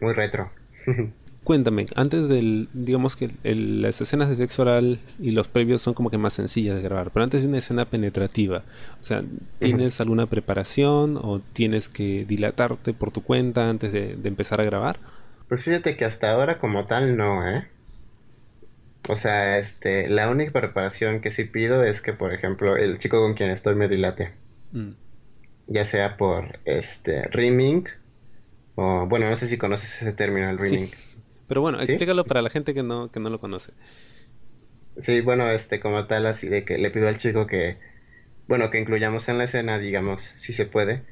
muy 0.00 0.12
retro. 0.14 0.50
Cuéntame, 1.42 1.86
antes 1.96 2.28
del, 2.28 2.68
digamos 2.72 3.16
que 3.16 3.30
las 3.42 4.00
escenas 4.00 4.30
de 4.30 4.36
sexo 4.36 4.62
oral 4.62 5.00
y 5.18 5.32
los 5.32 5.48
previos 5.48 5.82
son 5.82 5.92
como 5.92 6.08
que 6.08 6.16
más 6.16 6.32
sencillas 6.32 6.76
de 6.76 6.82
grabar, 6.82 7.10
pero 7.10 7.24
antes 7.24 7.42
de 7.42 7.48
una 7.48 7.58
escena 7.58 7.84
penetrativa, 7.84 8.62
o 8.98 9.04
sea, 9.04 9.22
¿tienes 9.58 10.00
alguna 10.00 10.26
preparación 10.26 11.18
o 11.20 11.40
tienes 11.52 11.90
que 11.90 12.24
dilatarte 12.24 12.94
por 12.94 13.10
tu 13.10 13.22
cuenta 13.22 13.68
antes 13.68 13.92
de, 13.92 14.16
de 14.16 14.28
empezar 14.28 14.60
a 14.62 14.64
grabar? 14.64 15.00
Pues 15.48 15.64
fíjate 15.64 15.98
que 15.98 16.06
hasta 16.06 16.30
ahora 16.30 16.58
como 16.58 16.86
tal 16.86 17.18
no, 17.18 17.46
¿eh? 17.46 17.66
O 19.08 19.16
sea, 19.16 19.58
este, 19.58 20.08
la 20.08 20.30
única 20.30 20.52
preparación 20.52 21.20
que 21.20 21.30
sí 21.30 21.44
pido 21.44 21.84
es 21.84 22.00
que, 22.00 22.12
por 22.12 22.32
ejemplo, 22.32 22.76
el 22.76 22.98
chico 22.98 23.20
con 23.20 23.34
quien 23.34 23.50
estoy 23.50 23.74
me 23.74 23.88
dilate. 23.88 24.32
Mm. 24.72 24.92
Ya 25.66 25.84
sea 25.84 26.16
por 26.16 26.58
este 26.64 27.22
rimming 27.28 27.86
o 28.74 29.06
bueno, 29.06 29.28
no 29.28 29.36
sé 29.36 29.46
si 29.46 29.56
conoces 29.56 30.02
ese 30.02 30.12
término, 30.12 30.50
el 30.50 30.58
rimming. 30.58 30.90
Pero 31.46 31.60
bueno, 31.60 31.80
explícalo 31.80 32.24
para 32.24 32.42
la 32.42 32.50
gente 32.50 32.74
que 32.74 32.82
no, 32.82 33.10
que 33.10 33.20
no 33.20 33.30
lo 33.30 33.38
conoce. 33.38 33.72
Sí, 34.96 35.20
bueno, 35.20 35.48
este, 35.50 35.80
como 35.80 36.06
tal, 36.06 36.26
así 36.26 36.48
de 36.48 36.64
que 36.64 36.78
le 36.78 36.90
pido 36.90 37.08
al 37.08 37.18
chico 37.18 37.46
que, 37.46 37.78
bueno, 38.46 38.70
que 38.70 38.78
incluyamos 38.78 39.28
en 39.28 39.38
la 39.38 39.44
escena, 39.44 39.78
digamos, 39.78 40.22
si 40.36 40.52
se 40.52 40.66
puede, 40.66 41.02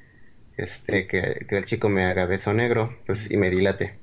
este, 0.56 1.06
que, 1.06 1.46
que 1.48 1.58
el 1.58 1.64
chico 1.64 1.88
me 1.88 2.04
haga 2.04 2.26
beso 2.26 2.52
negro, 2.54 2.96
pues, 3.06 3.30
y 3.30 3.36
me 3.36 3.50
dilate, 3.50 3.98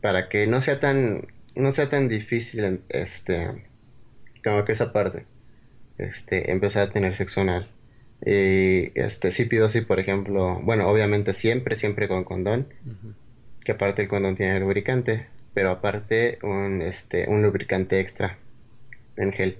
para 0.00 0.28
que 0.28 0.46
no 0.46 0.60
sea 0.60 0.80
tan, 0.80 1.26
no 1.54 1.72
sea 1.72 1.88
tan 1.88 2.08
difícil, 2.08 2.80
este, 2.88 3.64
como 4.44 4.64
que 4.64 4.72
esa 4.72 4.92
parte, 4.92 5.24
este, 5.98 6.50
empezar 6.50 6.88
a 6.88 6.92
tener 6.92 7.16
sexo 7.16 7.42
anal. 7.42 7.68
Y, 8.24 8.98
este, 8.98 9.30
sí 9.30 9.44
pido, 9.46 9.68
sí, 9.70 9.80
por 9.80 9.98
ejemplo, 9.98 10.60
bueno, 10.62 10.88
obviamente 10.88 11.32
siempre, 11.34 11.76
siempre 11.76 12.08
con 12.08 12.24
condón, 12.24 12.68
que 13.64 13.72
aparte 13.72 14.02
el 14.02 14.08
condón 14.08 14.36
tiene 14.36 14.60
lubricante, 14.60 15.26
pero 15.54 15.70
aparte 15.70 16.38
un, 16.42 16.82
este, 16.82 17.28
un 17.28 17.42
lubricante 17.42 18.00
extra 18.00 18.38
en 19.16 19.32
gel. 19.32 19.58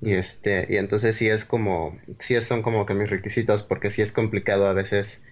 Y 0.00 0.12
este, 0.12 0.66
y 0.68 0.76
entonces 0.76 1.16
sí 1.16 1.28
es 1.28 1.44
como, 1.44 1.98
sí 2.20 2.40
son 2.40 2.62
como 2.62 2.86
que 2.86 2.94
mis 2.94 3.10
requisitos, 3.10 3.62
porque 3.62 3.90
sí 3.90 4.02
es 4.02 4.12
complicado 4.12 4.66
a 4.68 4.72
veces, 4.72 5.22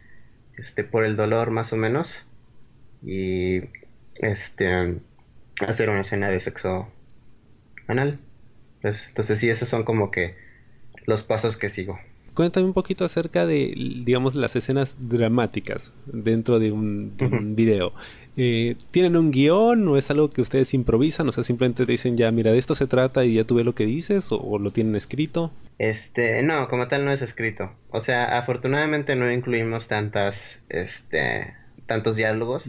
este, 0.58 0.82
por 0.84 1.04
el 1.04 1.16
dolor 1.16 1.50
más 1.50 1.72
o 1.72 1.76
menos, 1.76 2.24
y 3.02 3.62
este, 4.16 4.96
hacer 5.60 5.88
una 5.90 6.00
escena 6.00 6.28
de 6.28 6.40
sexo 6.40 6.88
anal. 7.86 8.18
Pues, 8.82 9.06
entonces 9.08 9.38
sí, 9.38 9.48
esos 9.48 9.68
son 9.68 9.84
como 9.84 10.10
que 10.10 10.36
los 11.06 11.22
pasos 11.22 11.56
que 11.56 11.70
sigo. 11.70 11.98
Cuéntame 12.34 12.66
un 12.66 12.74
poquito 12.74 13.06
acerca 13.06 13.46
de, 13.46 13.72
digamos, 14.04 14.34
las 14.34 14.54
escenas 14.56 14.94
dramáticas 14.98 15.94
dentro 16.04 16.58
de 16.58 16.70
un, 16.70 17.14
video. 17.56 17.94
Eh, 18.36 18.76
¿Tienen 18.90 19.16
un 19.16 19.30
guion 19.30 19.88
o 19.88 19.96
es 19.96 20.10
algo 20.10 20.28
que 20.28 20.42
ustedes 20.42 20.74
improvisan? 20.74 21.26
O 21.26 21.32
sea, 21.32 21.42
simplemente 21.44 21.86
te 21.86 21.92
dicen 21.92 22.18
ya, 22.18 22.30
mira, 22.30 22.52
de 22.52 22.58
esto 22.58 22.74
se 22.74 22.86
trata 22.86 23.24
y 23.24 23.34
ya 23.34 23.44
tuve 23.44 23.64
lo 23.64 23.74
que 23.74 23.86
dices 23.86 24.28
o, 24.30 24.58
lo 24.58 24.70
tienen 24.70 24.96
escrito. 24.96 25.50
Este, 25.78 26.42
no, 26.42 26.68
como 26.68 26.88
tal 26.88 27.06
no 27.06 27.10
es 27.10 27.22
escrito. 27.22 27.72
O 27.88 28.02
sea, 28.02 28.36
afortunadamente 28.38 29.16
no 29.16 29.32
incluimos 29.32 29.88
tantas, 29.88 30.60
este, 30.68 31.54
tantos 31.86 32.16
diálogos, 32.16 32.68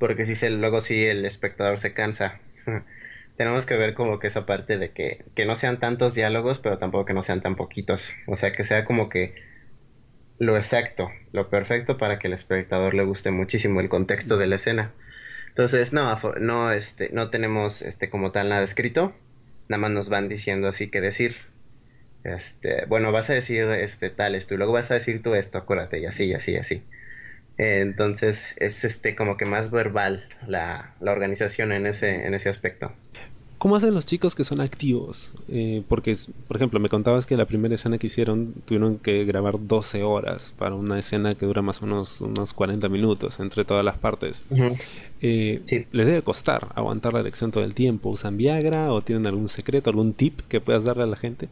porque 0.00 0.26
si 0.26 0.34
se, 0.34 0.50
luego 0.50 0.80
sí 0.80 1.04
el 1.04 1.24
espectador 1.24 1.78
se 1.78 1.92
cansa. 1.92 2.40
tenemos 3.36 3.64
que 3.64 3.76
ver 3.76 3.94
como 3.94 4.18
que 4.18 4.26
esa 4.26 4.44
parte 4.46 4.76
de 4.76 4.90
que, 4.90 5.24
que 5.36 5.46
no 5.46 5.54
sean 5.54 5.78
tantos 5.78 6.14
diálogos, 6.14 6.58
pero 6.58 6.78
tampoco 6.78 7.04
que 7.04 7.14
no 7.14 7.22
sean 7.22 7.42
tan 7.42 7.54
poquitos. 7.56 8.10
O 8.26 8.36
sea, 8.36 8.52
que 8.52 8.64
sea 8.64 8.84
como 8.84 9.08
que 9.08 9.34
lo 10.38 10.56
exacto, 10.56 11.10
lo 11.32 11.48
perfecto 11.50 11.98
para 11.98 12.18
que 12.18 12.26
el 12.28 12.34
espectador 12.34 12.94
le 12.94 13.04
guste 13.04 13.30
muchísimo 13.30 13.80
el 13.80 13.88
contexto 13.88 14.36
de 14.36 14.46
la 14.46 14.56
escena. 14.56 14.92
Entonces, 15.48 15.92
no, 15.92 16.18
no, 16.40 16.72
este, 16.72 17.10
no 17.12 17.30
tenemos 17.30 17.82
este 17.82 18.10
como 18.10 18.32
tal 18.32 18.48
nada 18.48 18.62
escrito, 18.62 19.14
nada 19.68 19.80
más 19.80 19.90
nos 19.90 20.08
van 20.08 20.28
diciendo 20.28 20.68
así 20.68 20.90
que 20.90 21.00
decir. 21.00 21.36
Este, 22.24 22.84
bueno, 22.86 23.12
vas 23.12 23.30
a 23.30 23.34
decir 23.34 23.62
este 23.70 24.10
tal 24.10 24.34
esto 24.34 24.52
y 24.54 24.58
luego 24.58 24.74
vas 24.74 24.90
a 24.90 24.94
decir 24.94 25.22
tú 25.22 25.34
esto, 25.34 25.58
acuérdate, 25.58 25.98
y 26.00 26.06
así, 26.06 26.24
y 26.26 26.34
así, 26.34 26.52
y 26.52 26.56
así. 26.56 26.82
Entonces, 27.62 28.54
es 28.56 28.84
este 28.84 29.14
como 29.14 29.36
que 29.36 29.44
más 29.44 29.70
verbal 29.70 30.28
la, 30.46 30.94
la 31.00 31.12
organización 31.12 31.72
en 31.72 31.86
ese, 31.86 32.26
en 32.26 32.34
ese 32.34 32.48
aspecto. 32.48 32.92
¿Cómo 33.60 33.76
hacen 33.76 33.92
los 33.92 34.06
chicos 34.06 34.34
que 34.34 34.42
son 34.42 34.62
activos? 34.62 35.34
Eh, 35.46 35.82
porque, 35.86 36.16
por 36.48 36.56
ejemplo, 36.56 36.80
me 36.80 36.88
contabas 36.88 37.26
que 37.26 37.36
la 37.36 37.44
primera 37.44 37.74
escena 37.74 37.98
que 37.98 38.06
hicieron 38.06 38.54
tuvieron 38.64 38.96
que 38.96 39.26
grabar 39.26 39.56
12 39.58 40.02
horas 40.02 40.54
para 40.56 40.74
una 40.74 40.98
escena 40.98 41.34
que 41.34 41.44
dura 41.44 41.60
más 41.60 41.82
o 41.82 41.86
menos 41.86 42.22
unos 42.22 42.54
40 42.54 42.88
minutos 42.88 43.38
entre 43.38 43.66
todas 43.66 43.84
las 43.84 43.98
partes. 43.98 44.44
Eh, 45.20 45.60
¿Les 45.92 46.06
debe 46.06 46.22
costar 46.22 46.68
aguantar 46.74 47.12
la 47.12 47.20
elección 47.20 47.50
todo 47.50 47.62
el 47.62 47.74
tiempo? 47.74 48.08
¿Usan 48.08 48.38
Viagra 48.38 48.90
o 48.94 49.02
tienen 49.02 49.26
algún 49.26 49.50
secreto, 49.50 49.90
algún 49.90 50.14
tip 50.14 50.40
que 50.48 50.62
puedas 50.62 50.84
darle 50.84 51.02
a 51.02 51.06
la 51.06 51.16
gente? 51.16 51.50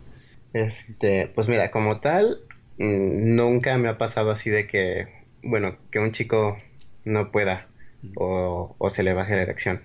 Este, 0.54 1.30
pues 1.34 1.46
mira, 1.46 1.70
como 1.70 2.00
tal, 2.00 2.38
mm, 2.78 3.36
nunca 3.36 3.76
me 3.76 3.90
ha 3.90 3.98
pasado 3.98 4.30
así 4.30 4.48
de 4.48 4.66
que, 4.66 5.08
bueno, 5.42 5.76
que 5.90 5.98
un 5.98 6.12
chico 6.12 6.58
no 7.04 7.30
pueda 7.30 7.66
o, 8.16 8.74
o 8.78 8.90
se 8.90 9.02
le 9.02 9.12
baje 9.12 9.36
la 9.36 9.42
erección. 9.42 9.82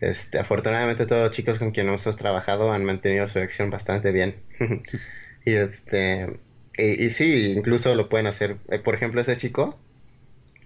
Este, 0.00 0.38
afortunadamente 0.38 1.06
todos 1.06 1.22
los 1.22 1.30
chicos 1.30 1.58
con 1.58 1.72
quienes 1.72 2.04
hemos 2.06 2.16
trabajado 2.16 2.72
han 2.72 2.84
mantenido 2.84 3.28
su 3.28 3.38
elección 3.38 3.70
bastante 3.70 4.12
bien. 4.12 4.36
y 5.44 5.52
este 5.54 6.28
y, 6.76 7.10
sí, 7.10 7.52
incluso 7.56 7.94
lo 7.94 8.08
pueden 8.08 8.26
hacer. 8.26 8.56
Eh, 8.70 8.78
por 8.78 8.94
ejemplo, 8.94 9.20
ese 9.20 9.36
chico, 9.36 9.78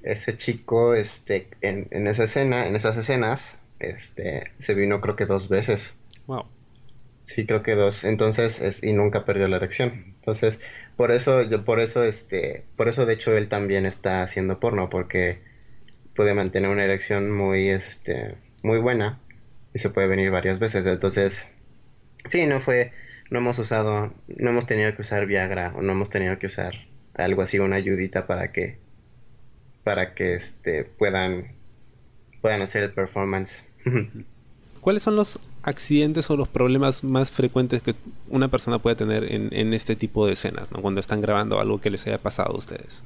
ese 0.02 0.36
chico, 0.36 0.94
este, 0.94 1.48
en, 1.60 1.88
en 1.90 2.06
esa 2.06 2.24
escena, 2.24 2.66
en 2.66 2.76
esas 2.76 2.96
escenas, 2.96 3.58
este, 3.80 4.52
se 4.60 4.74
vino 4.74 5.00
creo 5.00 5.16
que 5.16 5.26
dos 5.26 5.48
veces. 5.48 5.92
Wow. 6.26 6.44
Sí, 7.24 7.46
creo 7.46 7.62
que 7.62 7.74
dos. 7.74 8.04
Entonces, 8.04 8.60
es, 8.60 8.82
y 8.84 8.92
nunca 8.92 9.24
perdió 9.24 9.48
la 9.48 9.56
erección. 9.56 10.14
Entonces, 10.20 10.58
por 10.96 11.10
eso, 11.10 11.42
yo, 11.42 11.64
por 11.64 11.80
eso, 11.80 12.04
este, 12.04 12.64
por 12.76 12.88
eso 12.88 13.06
de 13.06 13.14
hecho 13.14 13.36
él 13.36 13.48
también 13.48 13.86
está 13.86 14.22
haciendo 14.22 14.60
porno, 14.60 14.90
porque 14.90 15.38
puede 16.14 16.34
mantener 16.34 16.70
una 16.70 16.84
erección 16.84 17.30
muy, 17.30 17.68
este, 17.68 18.36
muy 18.62 18.78
buena 18.78 19.18
y 19.74 19.80
se 19.80 19.90
puede 19.90 20.06
venir 20.06 20.30
varias 20.30 20.58
veces. 20.58 20.86
Entonces, 20.86 21.46
sí, 22.28 22.46
no 22.46 22.60
fue, 22.60 22.92
no 23.30 23.40
hemos 23.40 23.58
usado, 23.58 24.12
no 24.28 24.50
hemos 24.50 24.66
tenido 24.66 24.94
que 24.94 25.02
usar 25.02 25.26
Viagra 25.26 25.72
o 25.76 25.82
no 25.82 25.92
hemos 25.92 26.10
tenido 26.10 26.38
que 26.38 26.46
usar 26.46 26.74
algo 27.14 27.42
así, 27.42 27.58
una 27.58 27.76
ayudita 27.76 28.26
para 28.26 28.52
que, 28.52 28.78
para 29.82 30.14
que 30.14 30.34
este, 30.34 30.84
puedan, 30.84 31.52
puedan 32.40 32.62
hacer 32.62 32.84
el 32.84 32.92
performance. 32.92 33.64
¿Cuáles 34.80 35.02
son 35.02 35.16
los 35.16 35.40
accidentes 35.64 36.30
o 36.30 36.36
los 36.36 36.48
problemas 36.48 37.02
más 37.02 37.32
frecuentes 37.32 37.82
que 37.82 37.94
una 38.28 38.48
persona 38.48 38.78
puede 38.78 38.96
tener 38.96 39.32
en, 39.32 39.48
en 39.52 39.72
este 39.74 39.96
tipo 39.96 40.26
de 40.26 40.34
escenas, 40.34 40.70
¿no? 40.70 40.82
cuando 40.82 41.00
están 41.00 41.20
grabando 41.20 41.58
algo 41.58 41.80
que 41.80 41.90
les 41.90 42.06
haya 42.06 42.18
pasado 42.18 42.52
a 42.52 42.58
ustedes? 42.58 43.02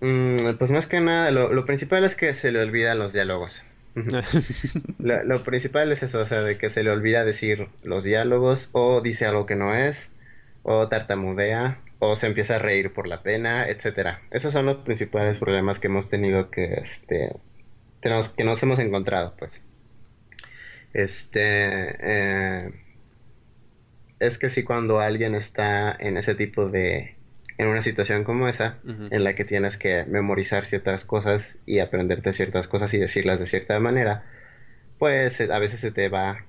Mm, 0.00 0.54
pues 0.58 0.70
más 0.70 0.86
que 0.86 1.00
nada, 1.00 1.30
lo, 1.30 1.52
lo 1.52 1.64
principal 1.64 2.04
es 2.04 2.14
que 2.14 2.34
se 2.34 2.52
le 2.52 2.60
olvidan 2.60 2.98
los 2.98 3.12
diálogos. 3.12 3.62
lo, 4.98 5.42
principal 5.44 5.92
es 5.92 6.02
eso, 6.02 6.20
o 6.20 6.26
sea, 6.26 6.42
de 6.42 6.56
que 6.56 6.70
se 6.70 6.82
le 6.82 6.90
olvida 6.90 7.24
decir 7.24 7.68
los 7.84 8.04
diálogos, 8.04 8.68
o 8.72 9.00
dice 9.00 9.26
algo 9.26 9.46
que 9.46 9.54
no 9.54 9.74
es, 9.74 10.08
o 10.62 10.88
tartamudea, 10.88 11.78
o 11.98 12.16
se 12.16 12.26
empieza 12.26 12.56
a 12.56 12.58
reír 12.58 12.92
por 12.92 13.06
la 13.06 13.22
pena, 13.22 13.68
etcétera. 13.68 14.22
Esos 14.30 14.52
son 14.52 14.66
los 14.66 14.78
principales 14.78 15.38
problemas 15.38 15.78
que 15.78 15.88
hemos 15.88 16.08
tenido 16.08 16.50
que, 16.50 16.74
este, 16.74 17.36
tenemos, 18.00 18.30
que 18.30 18.44
nos 18.44 18.62
hemos 18.62 18.78
encontrado, 18.78 19.34
pues. 19.38 19.62
Este, 20.92 21.96
eh, 22.00 22.70
es 24.18 24.38
que 24.38 24.50
si 24.50 24.62
cuando 24.62 25.00
alguien 25.00 25.34
está 25.34 25.96
en 25.98 26.16
ese 26.16 26.34
tipo 26.34 26.68
de, 26.68 27.16
en 27.58 27.68
una 27.68 27.82
situación 27.82 28.24
como 28.24 28.48
esa, 28.48 28.78
en 28.84 29.24
la 29.24 29.34
que 29.34 29.44
tienes 29.44 29.76
que 29.76 30.04
memorizar 30.04 30.66
ciertas 30.66 31.04
cosas 31.04 31.58
y 31.66 31.80
aprenderte 31.80 32.32
ciertas 32.32 32.68
cosas 32.68 32.94
y 32.94 32.98
decirlas 32.98 33.38
de 33.40 33.46
cierta 33.46 33.78
manera, 33.80 34.24
pues 34.98 35.40
eh, 35.40 35.48
a 35.52 35.58
veces 35.58 35.80
se 35.80 35.90
te 35.90 36.08
va, 36.08 36.46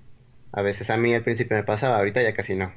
a 0.52 0.62
veces 0.62 0.90
a 0.90 0.98
mí 0.98 1.16
al 1.16 1.24
principio 1.24 1.58
me 1.58 1.64
pasaba, 1.64 1.98
ahorita 1.98 2.22
ya 2.22 2.34
casi 2.34 2.56
no, 2.56 2.74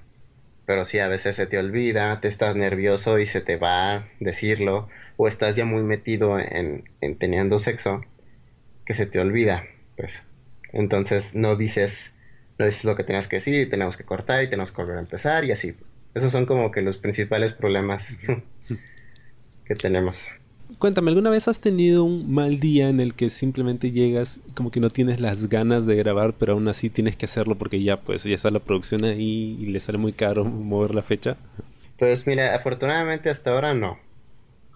pero 0.65 0.85
sí 0.85 0.99
a 0.99 1.09
veces 1.09 1.37
se 1.37 1.47
te 1.47 1.59
olvida, 1.59 2.21
te 2.21 2.29
estás 2.29 2.57
nervioso 2.57 3.19
y 3.19 3.27
se 3.27 3.41
te 3.41 3.57
va 3.57 4.09
decirlo, 4.21 4.89
o 5.17 5.29
estás 5.29 5.57
ya 5.57 5.65
muy 5.65 5.83
metido 5.83 6.39
en, 6.39 6.85
en 7.01 7.19
teniendo 7.19 7.59
sexo, 7.59 8.03
que 8.87 8.95
se 8.95 9.07
te 9.07 9.19
olvida, 9.21 9.65
pues. 9.97 10.23
Entonces 10.73 11.35
no 11.35 11.57
dices, 11.57 12.13
no 12.59 12.67
dices 12.67 12.85
lo 12.85 12.97
que 12.97 13.05
tenías 13.05 13.29
que 13.29 13.37
decir, 13.37 13.61
y 13.61 13.69
tenemos 13.69 13.97
que 13.97 14.05
cortar 14.05 14.43
y 14.43 14.49
tenemos 14.51 14.73
que 14.73 14.83
volver 14.83 14.97
a 14.97 15.01
empezar 15.01 15.45
y 15.45 15.53
así. 15.53 15.75
Esos 16.15 16.33
son 16.33 16.47
como 16.47 16.71
que 16.71 16.83
los 16.83 16.97
principales 16.97 17.53
problemas 17.53 18.17
que 19.65 19.75
tenemos. 19.75 20.17
Cuéntame, 20.79 21.11
¿alguna 21.11 21.31
vez 21.31 21.47
has 21.47 21.61
tenido 21.61 22.03
un 22.05 22.33
mal 22.33 22.59
día 22.59 22.89
en 22.89 22.99
el 23.01 23.15
que 23.15 23.31
simplemente 23.31 23.93
llegas 23.93 24.41
como 24.55 24.71
que 24.71 24.81
no 24.81 24.91
tienes 24.91 25.21
las 25.21 25.49
ganas 25.49 25.87
de 25.87 25.95
grabar, 25.95 26.35
pero 26.35 26.55
aún 26.55 26.67
así 26.67 26.91
tienes 26.91 27.17
que 27.17 27.27
hacerlo 27.27 27.57
porque 27.57 27.83
ya 27.83 28.01
pues 28.01 28.25
ya 28.25 28.35
está 28.35 28.51
la 28.51 28.59
producción 28.59 29.05
ahí 29.05 29.57
y 29.61 29.67
le 29.67 29.79
sale 29.79 29.99
muy 29.99 30.13
caro 30.13 30.45
mover 30.45 30.95
la 30.95 31.03
fecha? 31.03 31.37
Pues 31.99 32.27
mira, 32.27 32.55
afortunadamente 32.55 33.31
hasta 33.31 33.53
ahora 33.53 33.75
no. 33.75 33.99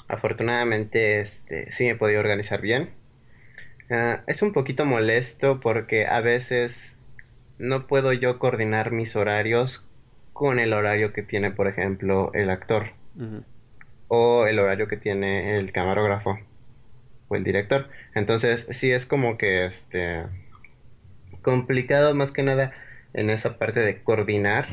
Afortunadamente 0.07 1.21
este 1.21 1.71
sí 1.73 1.85
me 1.85 1.91
he 1.91 1.97
podido 1.97 2.21
organizar 2.21 2.61
bien. 2.61 2.91
Es 4.27 4.43
un 4.43 4.53
poquito 4.53 4.85
molesto 4.85 5.59
porque 5.59 6.07
a 6.07 6.21
veces 6.21 6.97
no 7.59 7.89
puedo 7.89 8.13
yo 8.13 8.39
coordinar 8.39 8.93
mis 8.93 9.17
horarios 9.17 9.85
con 10.33 10.61
el 10.61 10.73
horario 10.73 11.13
que 11.13 11.23
tiene, 11.23 11.51
por 11.51 11.67
ejemplo, 11.67 12.31
el 12.33 12.51
actor. 12.51 12.93
O 14.07 14.47
el 14.47 14.61
horario 14.61 14.87
que 14.87 14.97
tiene 14.97 15.57
el 15.57 15.73
camarógrafo. 15.73 16.39
O 17.29 17.35
el 17.35 17.43
director. 17.43 17.89
Entonces, 18.15 18.65
sí 18.71 18.93
es 18.93 19.07
como 19.07 19.37
que 19.37 19.67
este 19.67 20.25
complicado 21.43 22.15
más 22.15 22.31
que 22.31 22.43
nada. 22.45 22.73
en 23.13 23.29
esa 23.29 23.59
parte 23.59 23.81
de 23.81 24.03
coordinar. 24.05 24.69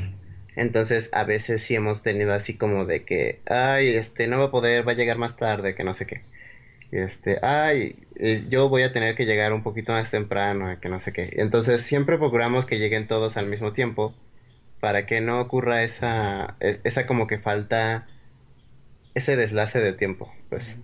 Entonces, 0.56 1.10
a 1.12 1.24
veces 1.24 1.64
sí 1.64 1.74
hemos 1.76 2.04
tenido 2.04 2.34
así 2.36 2.56
como 2.56 2.86
de 2.86 3.04
que, 3.04 3.40
ay, 3.48 3.96
este, 3.96 4.28
no 4.28 4.38
va 4.38 4.46
a 4.46 4.52
poder, 4.52 4.88
va 4.88 4.92
a 4.92 4.96
llegar 4.96 5.18
más 5.18 5.38
tarde, 5.38 5.74
que 5.74 5.84
no 5.84 5.96
sé 5.96 6.06
qué. 6.06 6.22
Este, 6.92 7.40
ay, 7.42 8.08
eh, 8.16 8.46
yo 8.50 8.70
voy 8.70 8.84
a 8.84 8.94
tener 8.94 9.16
que 9.16 9.26
llegar 9.26 9.54
un 9.54 9.64
poquito 9.64 9.92
más 9.92 10.10
temprano, 10.12 10.80
que 10.80 10.90
no 10.90 11.00
sé 11.00 11.14
qué. 11.14 11.30
Entonces, 11.34 11.82
siempre 11.84 12.18
procuramos 12.18 12.66
que 12.66 12.80
lleguen 12.80 13.08
todos 13.08 13.38
al 13.38 13.48
mismo 13.48 13.74
tiempo 13.74 14.14
para 14.80 15.06
que 15.06 15.22
no 15.22 15.42
ocurra 15.42 15.84
esa, 15.84 16.58
e, 16.60 16.80
esa 16.84 17.06
como 17.08 17.28
que 17.28 17.40
falta, 17.40 18.08
ese 19.16 19.36
deslace 19.36 19.80
de 19.82 19.94
tiempo, 19.94 20.34
pues. 20.50 20.78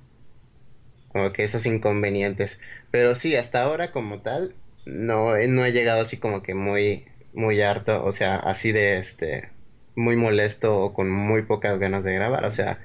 Como 1.10 1.32
que 1.32 1.44
esos 1.44 1.66
inconvenientes. 1.66 2.60
Pero 2.92 3.16
sí, 3.16 3.36
hasta 3.36 3.62
ahora 3.64 3.92
como 3.92 4.22
tal, 4.22 4.56
no, 4.86 5.36
no 5.38 5.66
he 5.66 5.72
llegado 5.72 6.02
así 6.02 6.18
como 6.18 6.42
que 6.44 6.56
muy, 6.56 7.06
muy 7.34 7.62
harto, 7.62 8.04
o 8.04 8.12
sea, 8.12 8.38
así 8.38 8.72
de 8.72 8.98
este, 9.00 9.50
muy 9.96 10.16
molesto 10.16 10.78
o 10.80 10.94
con 10.94 11.10
muy 11.10 11.44
pocas 11.44 11.80
ganas 11.80 12.04
de 12.04 12.14
grabar, 12.14 12.46
o 12.46 12.52
sea, 12.52 12.80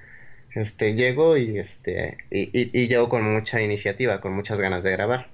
este, 0.60 0.94
llego 0.94 1.36
y 1.36 1.58
este, 1.58 2.18
y, 2.30 2.50
y, 2.52 2.88
llego 2.88 3.08
con 3.08 3.22
mucha 3.22 3.60
iniciativa, 3.60 4.20
con 4.20 4.32
muchas 4.32 4.60
ganas 4.60 4.82
de 4.82 4.92
grabar. 4.92 5.28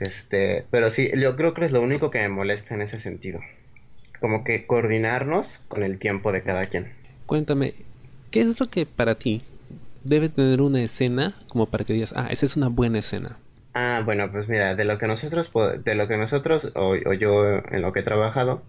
Este, 0.00 0.64
pero 0.70 0.90
sí, 0.90 1.10
yo 1.16 1.36
creo 1.36 1.52
que 1.52 1.64
es 1.64 1.72
lo 1.72 1.82
único 1.82 2.10
que 2.10 2.20
me 2.20 2.28
molesta 2.28 2.74
en 2.74 2.82
ese 2.82 2.98
sentido. 2.98 3.40
Como 4.20 4.44
que 4.44 4.66
coordinarnos 4.66 5.60
con 5.68 5.82
el 5.82 5.98
tiempo 5.98 6.32
de 6.32 6.42
cada 6.42 6.66
quien. 6.66 6.92
Cuéntame, 7.26 7.74
¿qué 8.30 8.40
es 8.40 8.58
lo 8.58 8.66
que 8.66 8.86
para 8.86 9.14
ti 9.14 9.42
debe 10.04 10.28
tener 10.28 10.60
una 10.60 10.82
escena 10.82 11.34
como 11.48 11.66
para 11.66 11.84
que 11.84 11.92
digas, 11.92 12.14
ah, 12.16 12.28
esa 12.30 12.46
es 12.46 12.56
una 12.56 12.68
buena 12.68 12.98
escena? 12.98 13.36
Ah, 13.74 14.02
bueno, 14.04 14.30
pues 14.32 14.48
mira, 14.48 14.74
de 14.74 14.84
lo 14.84 14.98
que 14.98 15.06
nosotros, 15.06 15.50
de 15.84 15.94
lo 15.94 16.08
que 16.08 16.16
nosotros, 16.16 16.72
o, 16.74 16.96
yo 16.96 17.58
en 17.70 17.82
lo 17.82 17.92
que 17.92 18.00
he 18.00 18.02
trabajado, 18.02 18.62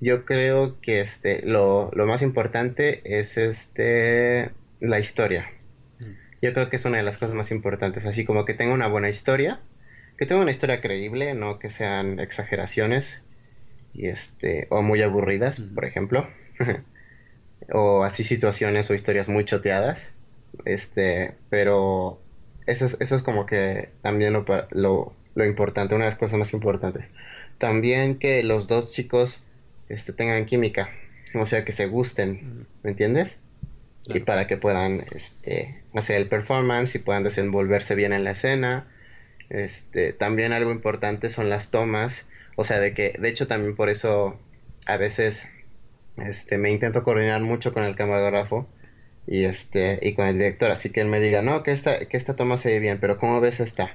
yo 0.00 0.24
creo 0.24 0.80
que 0.80 1.00
este, 1.00 1.42
lo, 1.44 1.90
lo 1.92 2.06
más 2.06 2.22
importante 2.22 3.02
es 3.18 3.36
este, 3.36 4.50
la 4.80 4.98
historia. 4.98 5.50
Mm. 5.98 6.12
Yo 6.42 6.52
creo 6.52 6.68
que 6.68 6.76
es 6.76 6.84
una 6.84 6.98
de 6.98 7.02
las 7.02 7.18
cosas 7.18 7.34
más 7.34 7.50
importantes, 7.50 8.04
así 8.04 8.24
como 8.24 8.44
que 8.44 8.54
tenga 8.54 8.72
una 8.72 8.88
buena 8.88 9.08
historia, 9.08 9.60
que 10.16 10.26
tenga 10.26 10.42
una 10.42 10.50
historia 10.50 10.80
creíble, 10.80 11.34
no 11.34 11.58
que 11.58 11.70
sean 11.70 12.20
exageraciones 12.20 13.20
y 13.94 14.08
este 14.08 14.66
o 14.70 14.82
muy 14.82 15.02
aburridas, 15.02 15.60
por 15.74 15.84
ejemplo, 15.84 16.28
o 17.72 18.04
así 18.04 18.24
situaciones 18.24 18.90
o 18.90 18.94
historias 18.94 19.28
muy 19.28 19.44
choteadas, 19.44 20.12
este, 20.64 21.34
pero 21.50 22.20
eso 22.66 22.86
es, 22.86 22.96
eso 23.00 23.16
es 23.16 23.22
como 23.22 23.46
que 23.46 23.90
también 24.02 24.32
lo, 24.32 24.44
lo, 24.70 25.12
lo 25.34 25.44
importante, 25.44 25.94
una 25.94 26.04
de 26.04 26.10
las 26.10 26.18
cosas 26.18 26.38
más 26.38 26.52
importantes. 26.52 27.04
También 27.58 28.18
que 28.18 28.42
los 28.42 28.68
dos 28.68 28.90
chicos 28.90 29.42
este, 29.88 30.12
tengan 30.12 30.46
química, 30.46 30.90
o 31.34 31.46
sea, 31.46 31.64
que 31.64 31.72
se 31.72 31.86
gusten, 31.86 32.66
¿me 32.82 32.90
entiendes? 32.90 33.38
Y 34.08 34.20
para 34.20 34.46
que 34.46 34.56
puedan 34.56 35.04
este, 35.14 35.82
hacer 35.94 36.16
el 36.16 36.28
performance 36.28 36.94
y 36.94 36.98
puedan 36.98 37.24
desenvolverse 37.24 37.94
bien 37.94 38.12
en 38.12 38.24
la 38.24 38.30
escena. 38.30 38.86
Este, 39.50 40.12
también 40.12 40.52
algo 40.52 40.70
importante 40.70 41.30
son 41.30 41.50
las 41.50 41.70
tomas, 41.70 42.26
o 42.56 42.64
sea, 42.64 42.80
de 42.80 42.94
que, 42.94 43.14
de 43.18 43.28
hecho, 43.28 43.46
también 43.46 43.76
por 43.76 43.88
eso 43.88 44.38
a 44.86 44.96
veces 44.96 45.46
este, 46.16 46.58
me 46.58 46.70
intento 46.70 47.04
coordinar 47.04 47.40
mucho 47.42 47.72
con 47.72 47.84
el 47.84 47.94
camarógrafo 47.94 48.68
y 49.26 49.44
este 49.44 49.98
y 50.02 50.14
con 50.14 50.26
el 50.26 50.38
director. 50.38 50.70
Así 50.70 50.90
que 50.90 51.00
él 51.00 51.08
me 51.08 51.20
diga 51.20 51.42
no 51.42 51.62
que 51.62 51.72
esta 51.72 52.06
que 52.06 52.16
esta 52.16 52.34
toma 52.34 52.56
se 52.58 52.70
ve 52.70 52.78
bien 52.80 52.98
pero 53.00 53.18
cómo 53.18 53.40
ves 53.40 53.60
esta 53.60 53.94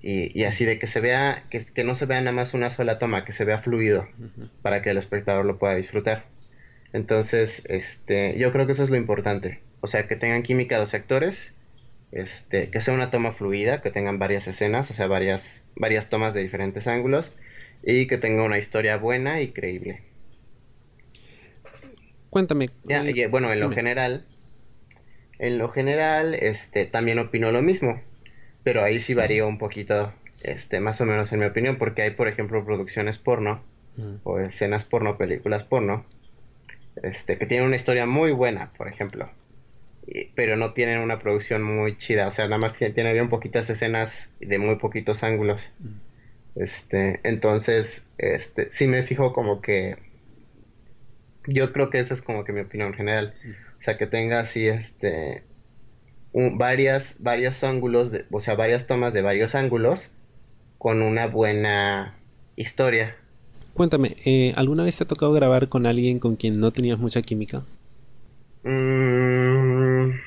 y, 0.00 0.38
y 0.38 0.44
así 0.44 0.64
de 0.64 0.78
que 0.78 0.86
se 0.86 1.00
vea 1.00 1.44
que, 1.50 1.64
que, 1.64 1.84
no 1.84 1.94
se 1.94 2.06
vea 2.06 2.20
nada 2.20 2.32
más 2.32 2.54
una 2.54 2.70
sola 2.70 2.98
toma 2.98 3.24
que 3.24 3.32
se 3.32 3.44
vea 3.44 3.58
fluido 3.58 4.06
para 4.62 4.82
que 4.82 4.90
el 4.90 4.98
espectador 4.98 5.44
lo 5.44 5.58
pueda 5.58 5.74
disfrutar 5.74 6.24
entonces 6.92 7.62
este 7.68 8.36
yo 8.38 8.52
creo 8.52 8.66
que 8.66 8.72
eso 8.72 8.84
es 8.84 8.90
lo 8.90 8.96
importante. 8.96 9.60
O 9.80 9.86
sea 9.86 10.06
que 10.06 10.16
tengan 10.16 10.42
química 10.42 10.78
los 10.78 10.94
actores 10.94 11.52
este 12.10 12.70
que 12.70 12.80
sea 12.80 12.94
una 12.94 13.10
toma 13.10 13.32
fluida 13.32 13.82
que 13.82 13.90
tengan 13.90 14.18
varias 14.18 14.48
escenas 14.48 14.90
o 14.90 14.94
sea 14.94 15.06
varias 15.08 15.62
varias 15.76 16.08
tomas 16.08 16.32
de 16.32 16.42
diferentes 16.42 16.86
ángulos 16.86 17.34
y 17.82 18.06
que 18.06 18.16
tenga 18.16 18.42
una 18.42 18.58
historia 18.58 18.96
buena 18.96 19.40
y 19.40 19.48
creíble. 19.48 20.00
Cuéntame 22.30 22.68
eh, 22.88 23.26
bueno 23.26 23.52
en 23.52 23.60
lo 23.60 23.70
general 23.70 24.24
en 25.38 25.58
lo 25.58 25.68
general, 25.68 26.34
este, 26.34 26.84
también 26.84 27.18
opino 27.18 27.52
lo 27.52 27.62
mismo, 27.62 28.00
pero 28.64 28.82
ahí 28.82 29.00
sí 29.00 29.14
varía 29.14 29.46
un 29.46 29.58
poquito, 29.58 30.12
este, 30.42 30.80
más 30.80 31.00
o 31.00 31.06
menos 31.06 31.32
en 31.32 31.40
mi 31.40 31.46
opinión, 31.46 31.76
porque 31.78 32.02
hay, 32.02 32.10
por 32.10 32.28
ejemplo, 32.28 32.64
producciones 32.64 33.18
porno, 33.18 33.62
o 34.22 34.38
escenas 34.38 34.84
porno, 34.84 35.18
películas 35.18 35.64
porno, 35.64 36.04
este, 37.02 37.38
que 37.38 37.46
tienen 37.46 37.66
una 37.66 37.76
historia 37.76 38.06
muy 38.06 38.32
buena, 38.32 38.72
por 38.76 38.88
ejemplo, 38.88 39.30
pero 40.34 40.56
no 40.56 40.72
tienen 40.72 41.00
una 41.00 41.18
producción 41.18 41.62
muy 41.62 41.98
chida, 41.98 42.28
o 42.28 42.30
sea, 42.30 42.46
nada 42.46 42.58
más 42.58 42.74
tienen 42.74 43.12
bien 43.12 43.28
poquitas 43.28 43.68
escenas 43.70 44.32
de 44.40 44.58
muy 44.58 44.76
poquitos 44.76 45.22
ángulos. 45.22 45.70
Este, 46.54 47.20
entonces, 47.22 48.04
este, 48.16 48.70
sí 48.72 48.86
me 48.86 49.02
fijo 49.04 49.32
como 49.32 49.60
que 49.60 49.96
yo 51.48 51.72
creo 51.72 51.90
que 51.90 51.98
esa 51.98 52.14
es 52.14 52.22
como 52.22 52.44
que 52.44 52.52
mi 52.52 52.60
opinión 52.60 52.94
general. 52.94 53.34
O 53.80 53.82
sea, 53.82 53.96
que 53.96 54.06
tenga 54.06 54.40
así, 54.40 54.66
este, 54.66 55.44
varias, 56.32 57.16
varios 57.18 57.64
ángulos, 57.64 58.10
de, 58.10 58.26
o 58.30 58.40
sea, 58.40 58.54
varias 58.54 58.86
tomas 58.86 59.12
de 59.12 59.22
varios 59.22 59.54
ángulos 59.54 60.10
con 60.78 61.02
una 61.02 61.26
buena 61.26 62.14
historia. 62.56 63.16
Cuéntame, 63.78 64.16
eh, 64.24 64.54
¿alguna 64.56 64.82
vez 64.82 64.96
te 64.96 65.04
ha 65.04 65.06
tocado 65.06 65.32
grabar 65.32 65.68
con 65.68 65.86
alguien 65.86 66.18
con 66.18 66.34
quien 66.34 66.58
no 66.58 66.72
tenías 66.72 66.98
mucha 66.98 67.22
química? 67.22 67.62
Mm, 68.64 70.18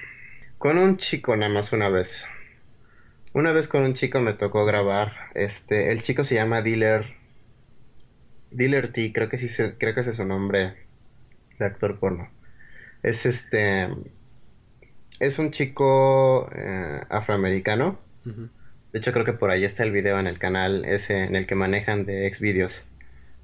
con 0.57 0.77
un 0.77 0.95
chico 0.95 1.35
nada 1.35 1.51
más 1.51 1.73
una 1.73 1.89
vez. 1.89 2.23
Una 3.33 3.51
vez 3.51 3.67
con 3.67 3.83
un 3.83 3.93
chico 3.93 4.21
me 4.21 4.31
tocó 4.31 4.63
grabar. 4.63 5.11
Este, 5.35 5.91
el 5.91 6.01
chico 6.01 6.23
se 6.23 6.35
llama 6.35 6.61
Dealer. 6.61 7.07
Dealer 8.51 8.93
T, 8.93 9.11
creo 9.11 9.27
que 9.27 9.37
sí, 9.37 9.49
creo 9.77 9.93
que 9.95 9.99
ese 9.99 10.11
es 10.11 10.15
su 10.15 10.23
nombre 10.23 10.77
de 11.59 11.65
actor 11.65 11.99
porno. 11.99 12.29
Es 13.03 13.25
este. 13.25 13.89
Es 15.19 15.39
un 15.39 15.51
chico 15.51 16.49
eh, 16.55 17.01
afroamericano. 17.09 17.99
De 18.23 18.99
hecho, 18.99 19.11
creo 19.11 19.25
que 19.25 19.33
por 19.33 19.51
ahí 19.51 19.65
está 19.65 19.83
el 19.83 19.91
video 19.91 20.21
en 20.21 20.27
el 20.27 20.39
canal 20.39 20.85
ese 20.85 21.25
en 21.25 21.35
el 21.35 21.45
que 21.47 21.55
manejan 21.55 22.05
de 22.05 22.33
Xvideos. 22.33 22.85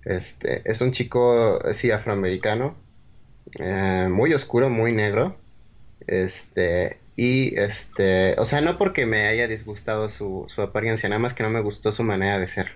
Este, 0.08 0.62
es 0.64 0.80
un 0.80 0.94
chico, 0.94 1.60
sí, 1.74 1.92
afroamericano. 1.92 2.76
Eh, 3.60 4.08
muy 4.10 4.34
oscuro, 4.34 4.70
muy 4.70 4.94
negro. 4.94 5.36
Este, 6.08 6.98
y 7.18 7.60
este, 7.60 8.40
o 8.40 8.46
sea, 8.46 8.62
no 8.62 8.78
porque 8.78 9.06
me 9.06 9.28
haya 9.28 9.48
disgustado 9.48 10.10
su, 10.10 10.46
su 10.48 10.62
apariencia, 10.62 11.10
nada 11.10 11.20
más 11.20 11.34
que 11.34 11.44
no 11.44 11.50
me 11.50 11.62
gustó 11.62 11.92
su 11.92 12.04
manera 12.04 12.40
de 12.40 12.48
ser. 12.48 12.72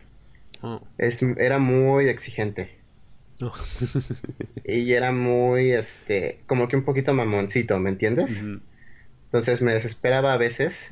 Oh. 0.62 0.82
Es, 0.98 1.22
era 1.22 1.58
muy 1.58 2.10
exigente. 2.10 2.78
y 4.66 4.92
era 4.92 5.14
muy, 5.14 5.72
este, 5.72 6.40
como 6.48 6.68
que 6.68 6.76
un 6.76 6.84
poquito 6.84 7.14
mamoncito, 7.14 7.80
¿me 7.80 7.90
entiendes? 7.90 8.38
Entonces 9.26 9.62
me 9.62 9.74
desesperaba 9.74 10.34
a 10.34 10.38
veces 10.38 10.92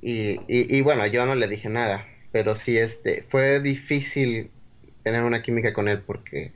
y, 0.00 0.40
y, 0.48 0.80
bueno, 0.80 1.06
yo 1.06 1.26
no 1.26 1.34
le 1.34 1.46
dije 1.46 1.68
nada, 1.68 2.06
pero 2.32 2.56
sí, 2.56 2.78
este, 2.78 3.24
fue 3.28 3.60
difícil 3.60 4.50
tener 5.02 5.24
una 5.24 5.42
química 5.42 5.72
con 5.72 5.88
él 5.88 6.00
porque 6.00 6.52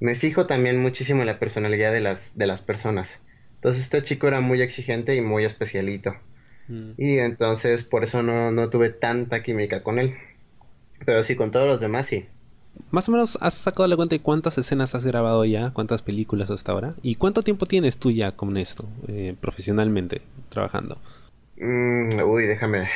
me 0.00 0.16
fijo 0.16 0.46
también 0.46 0.80
muchísimo 0.80 1.20
en 1.20 1.26
la 1.26 1.38
personalidad 1.38 1.92
de 1.92 2.00
las, 2.00 2.36
de 2.36 2.46
las 2.46 2.60
personas. 2.60 3.08
Entonces 3.56 3.84
este 3.84 4.02
chico 4.02 4.28
era 4.28 4.40
muy 4.40 4.60
exigente 4.60 5.14
y 5.16 5.20
muy 5.20 5.44
especialito. 5.44 6.14
Mm. 6.68 6.92
Y 6.98 7.18
entonces 7.18 7.84
por 7.84 8.04
eso 8.04 8.22
no, 8.22 8.50
no 8.50 8.70
tuve 8.70 8.90
tanta 8.90 9.42
química 9.42 9.82
con 9.82 9.98
él. 9.98 10.14
Pero 11.04 11.24
sí, 11.24 11.36
con 11.36 11.50
todos 11.50 11.66
los 11.66 11.80
demás 11.80 12.06
sí. 12.06 12.26
Más 12.90 13.08
o 13.08 13.12
menos 13.12 13.38
has 13.40 13.54
sacado 13.54 13.86
la 13.86 13.96
cuenta 13.96 14.14
de 14.16 14.20
cuántas 14.20 14.58
escenas 14.58 14.94
has 14.94 15.06
grabado 15.06 15.44
ya, 15.44 15.70
cuántas 15.70 16.02
películas 16.02 16.50
hasta 16.50 16.72
ahora. 16.72 16.94
¿Y 17.02 17.14
cuánto 17.14 17.42
tiempo 17.42 17.66
tienes 17.66 17.98
tú 17.98 18.10
ya 18.10 18.32
con 18.32 18.56
esto, 18.56 18.88
eh, 19.08 19.34
profesionalmente, 19.40 20.22
trabajando? 20.48 20.98
Mm, 21.56 22.20
uy, 22.26 22.46
déjame 22.46 22.88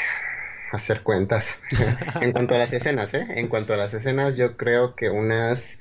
hacer 0.72 1.02
cuentas. 1.02 1.58
en 2.20 2.32
cuanto 2.32 2.54
a 2.54 2.58
las 2.58 2.72
escenas, 2.72 3.14
¿eh? 3.14 3.26
En 3.36 3.48
cuanto 3.48 3.74
a 3.74 3.76
las 3.76 3.94
escenas, 3.94 4.36
yo 4.36 4.56
creo 4.56 4.94
que 4.94 5.10
unas... 5.10 5.80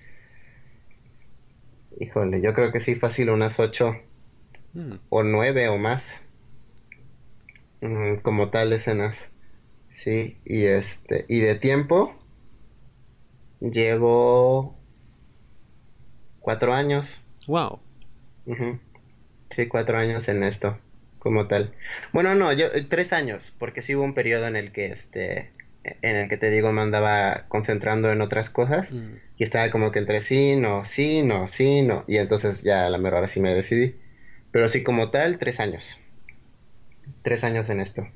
Híjole, 2.00 2.42
yo 2.42 2.54
creo 2.54 2.72
que 2.72 2.80
sí, 2.80 2.96
fácil, 2.96 3.30
unas 3.32 3.60
ocho 3.60 3.96
mm. 4.74 4.94
o 5.10 5.24
nueve 5.24 5.68
o 5.70 5.78
más. 5.78 6.22
Mm, 7.82 8.18
como 8.18 8.50
tal 8.50 8.72
escenas. 8.74 9.30
Sí, 9.92 10.38
y 10.46 10.66
este, 10.66 11.26
y 11.28 11.40
de 11.40 11.56
tiempo, 11.56 12.14
Llevo 13.60 14.76
cuatro 16.40 16.74
años. 16.74 17.18
Wow. 17.48 17.80
Sí, 19.50 19.68
cuatro 19.68 19.98
años 19.98 20.28
en 20.28 20.44
esto, 20.44 20.78
como 21.28 21.48
tal. 21.48 21.74
Bueno, 22.14 22.36
no, 22.36 22.54
yo 22.54 22.68
eh, 22.68 22.86
tres 22.90 23.12
años, 23.12 23.54
porque 23.60 23.82
sí 23.82 23.96
hubo 23.96 24.06
un 24.06 24.14
periodo 24.14 24.48
en 24.48 24.56
el 24.56 24.72
que 24.72 24.88
este, 24.88 25.52
en 25.84 26.16
el 26.16 26.30
que 26.30 26.38
te 26.38 26.50
digo 26.50 26.72
me 26.72 26.82
andaba 26.82 27.46
concentrando 27.50 28.10
en 28.12 28.22
otras 28.22 28.50
cosas. 28.50 28.94
Mm. 28.94 29.16
Y 29.38 29.44
estaba 29.44 29.70
como 29.70 29.92
que 29.92 30.00
entre 30.00 30.22
sí, 30.22 30.56
no, 30.56 30.86
sí, 30.86 31.22
no, 31.22 31.50
sí, 31.50 31.82
no. 31.82 32.06
Y 32.08 32.18
entonces 32.18 32.64
ya 32.64 32.86
a 32.86 32.90
la 32.90 32.98
mejor 32.98 33.16
ahora 33.16 33.28
sí 33.28 33.42
me 33.42 33.54
decidí. 33.54 33.96
Pero 34.52 34.70
sí, 34.70 34.84
como 34.84 35.12
tal, 35.12 35.38
tres 35.38 35.60
años. 35.60 35.86
Tres 37.24 37.44
años 37.44 37.70
en 37.70 37.82
esto. 37.82 38.08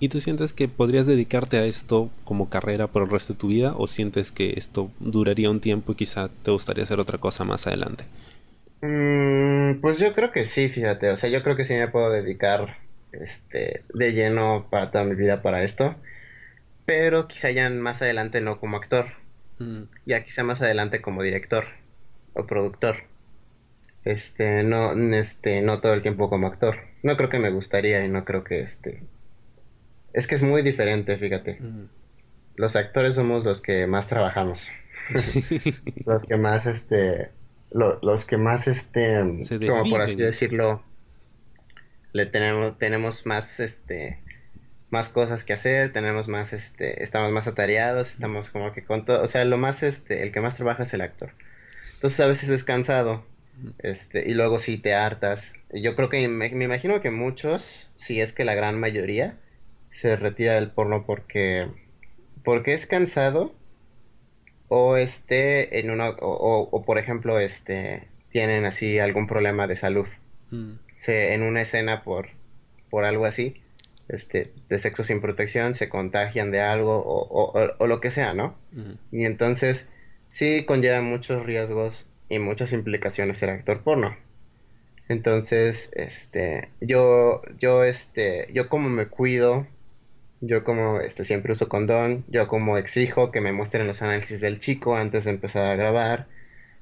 ¿Y 0.00 0.08
tú 0.08 0.20
sientes 0.20 0.52
que 0.52 0.68
podrías 0.68 1.06
dedicarte 1.06 1.58
a 1.58 1.66
esto 1.66 2.10
como 2.24 2.48
carrera 2.48 2.88
por 2.88 3.02
el 3.02 3.10
resto 3.10 3.34
de 3.34 3.38
tu 3.38 3.48
vida 3.48 3.74
o 3.76 3.86
sientes 3.86 4.32
que 4.32 4.54
esto 4.56 4.90
duraría 4.98 5.50
un 5.50 5.60
tiempo 5.60 5.92
y 5.92 5.94
quizá 5.96 6.30
te 6.42 6.50
gustaría 6.50 6.84
hacer 6.84 6.98
otra 6.98 7.18
cosa 7.18 7.44
más 7.44 7.66
adelante? 7.66 8.04
Mm, 8.82 9.23
pues 9.84 9.98
yo 9.98 10.14
creo 10.14 10.32
que 10.32 10.46
sí, 10.46 10.70
fíjate, 10.70 11.10
o 11.10 11.16
sea, 11.18 11.28
yo 11.28 11.42
creo 11.42 11.56
que 11.56 11.66
sí 11.66 11.74
me 11.74 11.88
puedo 11.88 12.10
dedicar 12.10 12.78
este, 13.12 13.80
de 13.92 14.12
lleno 14.14 14.66
para 14.70 14.90
toda 14.90 15.04
mi 15.04 15.14
vida 15.14 15.42
para 15.42 15.62
esto, 15.62 15.94
pero 16.86 17.28
quizá 17.28 17.50
ya 17.50 17.68
más 17.68 18.00
adelante 18.00 18.40
no 18.40 18.58
como 18.60 18.78
actor, 18.78 19.08
mm. 19.58 19.82
ya 20.06 20.24
quizá 20.24 20.42
más 20.42 20.62
adelante 20.62 21.02
como 21.02 21.22
director 21.22 21.66
o 22.32 22.46
productor. 22.46 22.96
Este, 24.06 24.62
no, 24.62 24.92
este, 25.14 25.60
no 25.60 25.82
todo 25.82 25.92
el 25.92 26.00
tiempo 26.00 26.30
como 26.30 26.46
actor. 26.46 26.76
No 27.02 27.18
creo 27.18 27.28
que 27.28 27.38
me 27.38 27.50
gustaría 27.50 28.02
y 28.06 28.08
no 28.08 28.24
creo 28.24 28.42
que 28.42 28.60
este. 28.62 29.02
Es 30.14 30.26
que 30.26 30.36
es 30.36 30.42
muy 30.42 30.62
diferente, 30.62 31.18
fíjate. 31.18 31.60
Mm. 31.60 31.88
Los 32.56 32.74
actores 32.74 33.16
somos 33.16 33.44
los 33.44 33.60
que 33.60 33.86
más 33.86 34.08
trabajamos. 34.08 34.66
los 36.06 36.24
que 36.24 36.38
más, 36.38 36.64
este, 36.64 37.32
los 37.74 38.24
que 38.24 38.36
más, 38.36 38.68
este, 38.68 39.18
como 39.66 39.90
por 39.90 40.00
así 40.00 40.16
decirlo, 40.16 40.82
le 42.12 42.26
tenemos, 42.26 42.78
tenemos 42.78 43.26
más, 43.26 43.58
este, 43.58 44.20
más 44.90 45.08
cosas 45.08 45.42
que 45.42 45.52
hacer, 45.52 45.92
tenemos 45.92 46.28
más, 46.28 46.52
este, 46.52 47.02
estamos 47.02 47.32
más 47.32 47.48
atareados, 47.48 48.12
estamos 48.12 48.50
como 48.50 48.72
que 48.72 48.84
con 48.84 49.04
todo, 49.04 49.22
o 49.22 49.26
sea, 49.26 49.44
lo 49.44 49.58
más, 49.58 49.82
este, 49.82 50.22
el 50.22 50.30
que 50.30 50.40
más 50.40 50.56
trabaja 50.56 50.84
es 50.84 50.94
el 50.94 51.00
actor. 51.00 51.32
Entonces 51.94 52.20
a 52.20 52.26
veces 52.26 52.50
es 52.50 52.62
cansado, 52.62 53.24
este, 53.78 54.30
y 54.30 54.34
luego 54.34 54.60
sí 54.60 54.78
te 54.78 54.94
hartas. 54.94 55.52
Yo 55.72 55.96
creo 55.96 56.08
que 56.08 56.28
me, 56.28 56.50
me 56.50 56.64
imagino 56.64 57.00
que 57.00 57.10
muchos, 57.10 57.88
si 57.96 58.20
es 58.20 58.32
que 58.32 58.44
la 58.44 58.54
gran 58.54 58.78
mayoría, 58.78 59.36
se 59.90 60.14
retira 60.14 60.54
del 60.54 60.70
porno 60.70 61.04
porque, 61.06 61.68
porque 62.44 62.74
es 62.74 62.86
cansado 62.86 63.52
o 64.68 64.96
esté 64.96 65.80
en 65.80 65.90
una 65.90 66.10
o, 66.10 66.82
por 66.84 66.98
ejemplo 66.98 67.38
este 67.38 68.08
tienen 68.30 68.64
así 68.64 68.98
algún 68.98 69.26
problema 69.26 69.66
de 69.66 69.76
salud. 69.76 70.08
Mm. 70.50 70.72
se, 70.98 71.34
en 71.34 71.42
una 71.42 71.62
escena 71.62 72.02
por 72.02 72.28
por 72.90 73.04
algo 73.04 73.24
así 73.24 73.60
este 74.08 74.52
de 74.68 74.78
sexo 74.78 75.04
sin 75.04 75.20
protección 75.20 75.74
se 75.74 75.88
contagian 75.88 76.50
de 76.50 76.60
algo 76.60 77.02
o, 77.04 77.86
lo 77.86 78.00
que 78.00 78.10
sea 78.10 78.34
no 78.34 78.56
y 79.10 79.24
entonces 79.24 79.88
sí 80.30 80.64
conlleva 80.64 81.00
muchos 81.00 81.44
riesgos 81.46 82.04
y 82.28 82.38
muchas 82.38 82.72
implicaciones 82.72 83.38
ser 83.38 83.50
actor 83.50 83.82
porno. 83.82 84.16
Entonces 85.08 85.90
este 85.94 86.68
yo 86.80 87.42
yo 87.58 87.84
este 87.84 88.48
yo 88.52 88.68
como 88.68 88.88
me 88.88 89.06
cuido 89.06 89.66
yo 90.46 90.64
como 90.64 91.00
este, 91.00 91.24
siempre 91.24 91.52
uso 91.52 91.68
condón, 91.68 92.24
yo 92.28 92.48
como 92.48 92.78
exijo 92.78 93.30
que 93.30 93.40
me 93.40 93.52
muestren 93.52 93.86
los 93.86 94.02
análisis 94.02 94.40
del 94.40 94.60
chico 94.60 94.96
antes 94.96 95.24
de 95.24 95.30
empezar 95.30 95.66
a 95.66 95.76
grabar, 95.76 96.26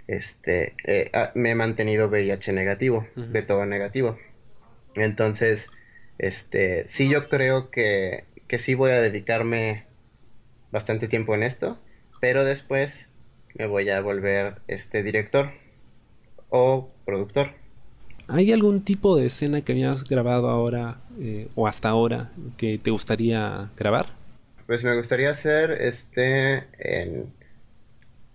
este, 0.06 0.74
eh, 0.84 1.10
ah, 1.12 1.32
me 1.34 1.50
he 1.50 1.54
mantenido 1.54 2.08
VIH 2.08 2.52
negativo, 2.52 3.06
de 3.16 3.42
todo 3.42 3.66
negativo. 3.66 4.18
Entonces, 4.94 5.68
este, 6.18 6.88
sí 6.88 7.08
yo 7.08 7.28
creo 7.28 7.70
que, 7.70 8.24
que 8.48 8.58
sí 8.58 8.74
voy 8.74 8.90
a 8.90 9.00
dedicarme 9.00 9.86
bastante 10.70 11.08
tiempo 11.08 11.34
en 11.34 11.42
esto, 11.42 11.78
pero 12.20 12.44
después 12.44 13.06
me 13.54 13.66
voy 13.66 13.90
a 13.90 14.00
volver 14.00 14.62
este 14.68 15.02
director 15.02 15.52
o 16.48 16.90
productor. 17.04 17.61
¿Hay 18.28 18.52
algún 18.52 18.84
tipo 18.84 19.16
de 19.16 19.26
escena 19.26 19.62
que 19.62 19.72
hayas 19.72 20.04
grabado 20.04 20.48
ahora 20.48 20.98
eh, 21.20 21.48
o 21.54 21.66
hasta 21.66 21.88
ahora 21.88 22.30
que 22.56 22.78
te 22.78 22.90
gustaría 22.90 23.70
grabar? 23.76 24.06
Pues 24.66 24.84
me 24.84 24.96
gustaría 24.96 25.30
hacer 25.30 25.72
este 25.72 26.64
en... 26.78 27.32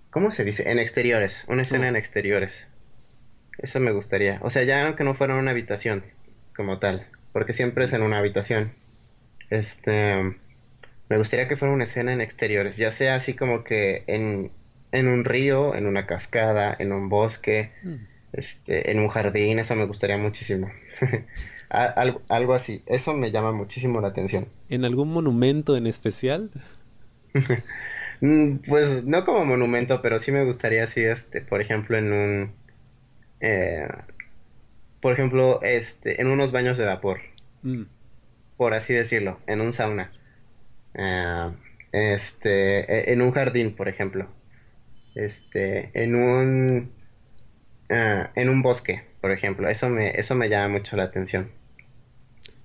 ¿Cómo 0.10 0.32
se 0.32 0.44
dice? 0.44 0.70
En 0.70 0.80
exteriores, 0.80 1.44
una 1.48 1.62
escena 1.62 1.86
oh. 1.86 1.90
en 1.90 1.96
exteriores. 1.96 2.68
Eso 3.58 3.80
me 3.80 3.92
gustaría. 3.92 4.40
O 4.42 4.50
sea, 4.50 4.64
ya 4.64 4.86
aunque 4.86 5.04
no 5.04 5.16
fuera 5.16 5.36
una 5.36 5.52
habitación 5.52 6.04
como 6.56 6.80
tal, 6.80 7.08
porque 7.34 7.54
siempre 7.54 7.86
es 7.86 7.94
en 7.94 8.02
una 8.02 8.20
habitación. 8.20 8.74
Este... 9.50 10.36
Me 11.10 11.18
gustaría 11.18 11.48
que 11.48 11.56
fuera 11.56 11.74
una 11.74 11.86
escena 11.86 12.12
en 12.12 12.20
exteriores, 12.20 12.76
ya 12.76 12.92
sea 12.92 13.16
así 13.16 13.34
como 13.34 13.64
que 13.64 14.04
en, 14.08 14.52
en 14.92 15.08
un 15.08 15.24
río, 15.24 15.74
en 15.74 15.86
una 15.86 16.06
cascada, 16.06 16.76
en 16.78 16.92
un 16.92 17.08
bosque. 17.08 17.72
Mm 17.82 18.17
este, 18.38 18.92
en 18.92 19.00
un 19.00 19.10
jardín, 19.10 19.60
eso 19.60 19.76
me 19.76 19.86
gustaría 19.86 20.18
muchísimo. 20.18 20.72
algo, 21.70 22.22
algo, 22.30 22.54
así, 22.54 22.84
eso 22.86 23.14
me 23.14 23.32
llama 23.32 23.52
muchísimo 23.52 24.00
la 24.00 24.10
atención. 24.10 24.48
¿En 24.70 24.86
algún 24.86 25.12
monumento 25.12 25.76
en 25.76 25.88
especial? 25.88 26.52
Mm, 28.20 28.58
pues 28.68 29.06
no 29.06 29.24
como 29.26 29.46
monumento, 29.46 30.02
pero 30.02 30.18
sí 30.18 30.32
me 30.32 30.44
gustaría 30.44 30.84
así, 30.86 31.02
este, 31.02 31.42
por 31.42 31.62
ejemplo, 31.62 32.00
en 32.00 32.12
un... 32.12 32.52
Eh, 33.42 33.88
por 35.02 35.14
ejemplo, 35.14 35.60
este, 35.62 36.20
en 36.20 36.26
unos 36.26 36.52
baños 36.52 36.80
de 36.80 36.86
vapor. 36.86 37.20
Mm. 37.62 37.84
Por 38.58 38.74
así 38.74 38.96
decirlo, 38.96 39.40
en 39.46 39.62
un 39.62 39.72
sauna. 39.72 40.12
Eh, 40.96 41.52
este, 41.92 43.12
e, 43.12 43.14
en 43.14 43.22
un 43.22 43.32
jardín, 43.32 43.76
por 43.76 43.88
ejemplo. 43.88 44.28
Este, 45.14 45.92
en 45.94 46.16
un 46.16 46.97
Ah, 47.90 48.32
en 48.36 48.50
un 48.50 48.62
bosque, 48.62 49.04
por 49.22 49.32
ejemplo. 49.32 49.70
Eso 49.70 49.90
me, 49.90 50.12
eso 50.20 50.36
me 50.36 50.50
llama 50.50 50.78
mucho 50.80 50.98
la 50.98 51.04
atención. 51.04 51.50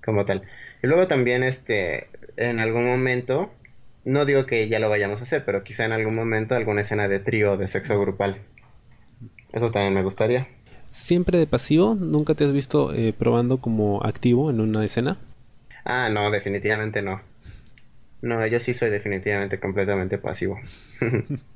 Como 0.05 0.25
tal. 0.25 0.43
Y 0.83 0.87
luego 0.87 1.07
también, 1.07 1.43
este, 1.43 2.09
en 2.37 2.59
algún 2.59 2.87
momento, 2.87 3.53
no 4.05 4.25
digo 4.25 4.47
que 4.47 4.69
ya 4.69 4.81
lo 4.81 4.89
vayamos 4.89 5.21
a 5.21 5.23
hacer, 5.25 5.45
pero 5.45 5.63
quizá 5.63 5.85
en 5.85 5.93
algún 5.93 6.15
momento 6.15 6.55
alguna 6.55 6.81
escena 6.81 7.09
de 7.09 7.21
trío 7.21 7.57
de 7.57 7.69
sexo 7.69 7.99
grupal. 8.01 8.39
Eso 9.53 9.71
también 9.71 9.95
me 9.95 10.03
gustaría. 10.03 10.49
¿Siempre 10.91 11.39
de 11.39 11.47
pasivo? 11.47 11.95
¿Nunca 11.95 12.35
te 12.35 12.45
has 12.45 12.53
visto 12.53 12.93
eh, 12.93 13.15
probando 13.17 13.59
como 13.59 14.05
activo 14.05 14.51
en 14.51 14.61
una 14.61 14.85
escena? 14.85 15.19
Ah, 15.85 16.09
no, 16.11 16.31
definitivamente 16.31 17.03
no. 17.03 17.21
No, 18.23 18.47
yo 18.47 18.61
sí 18.61 18.75
soy 18.75 18.91
definitivamente 18.91 19.59
completamente 19.59 20.19
pasivo. 20.19 20.61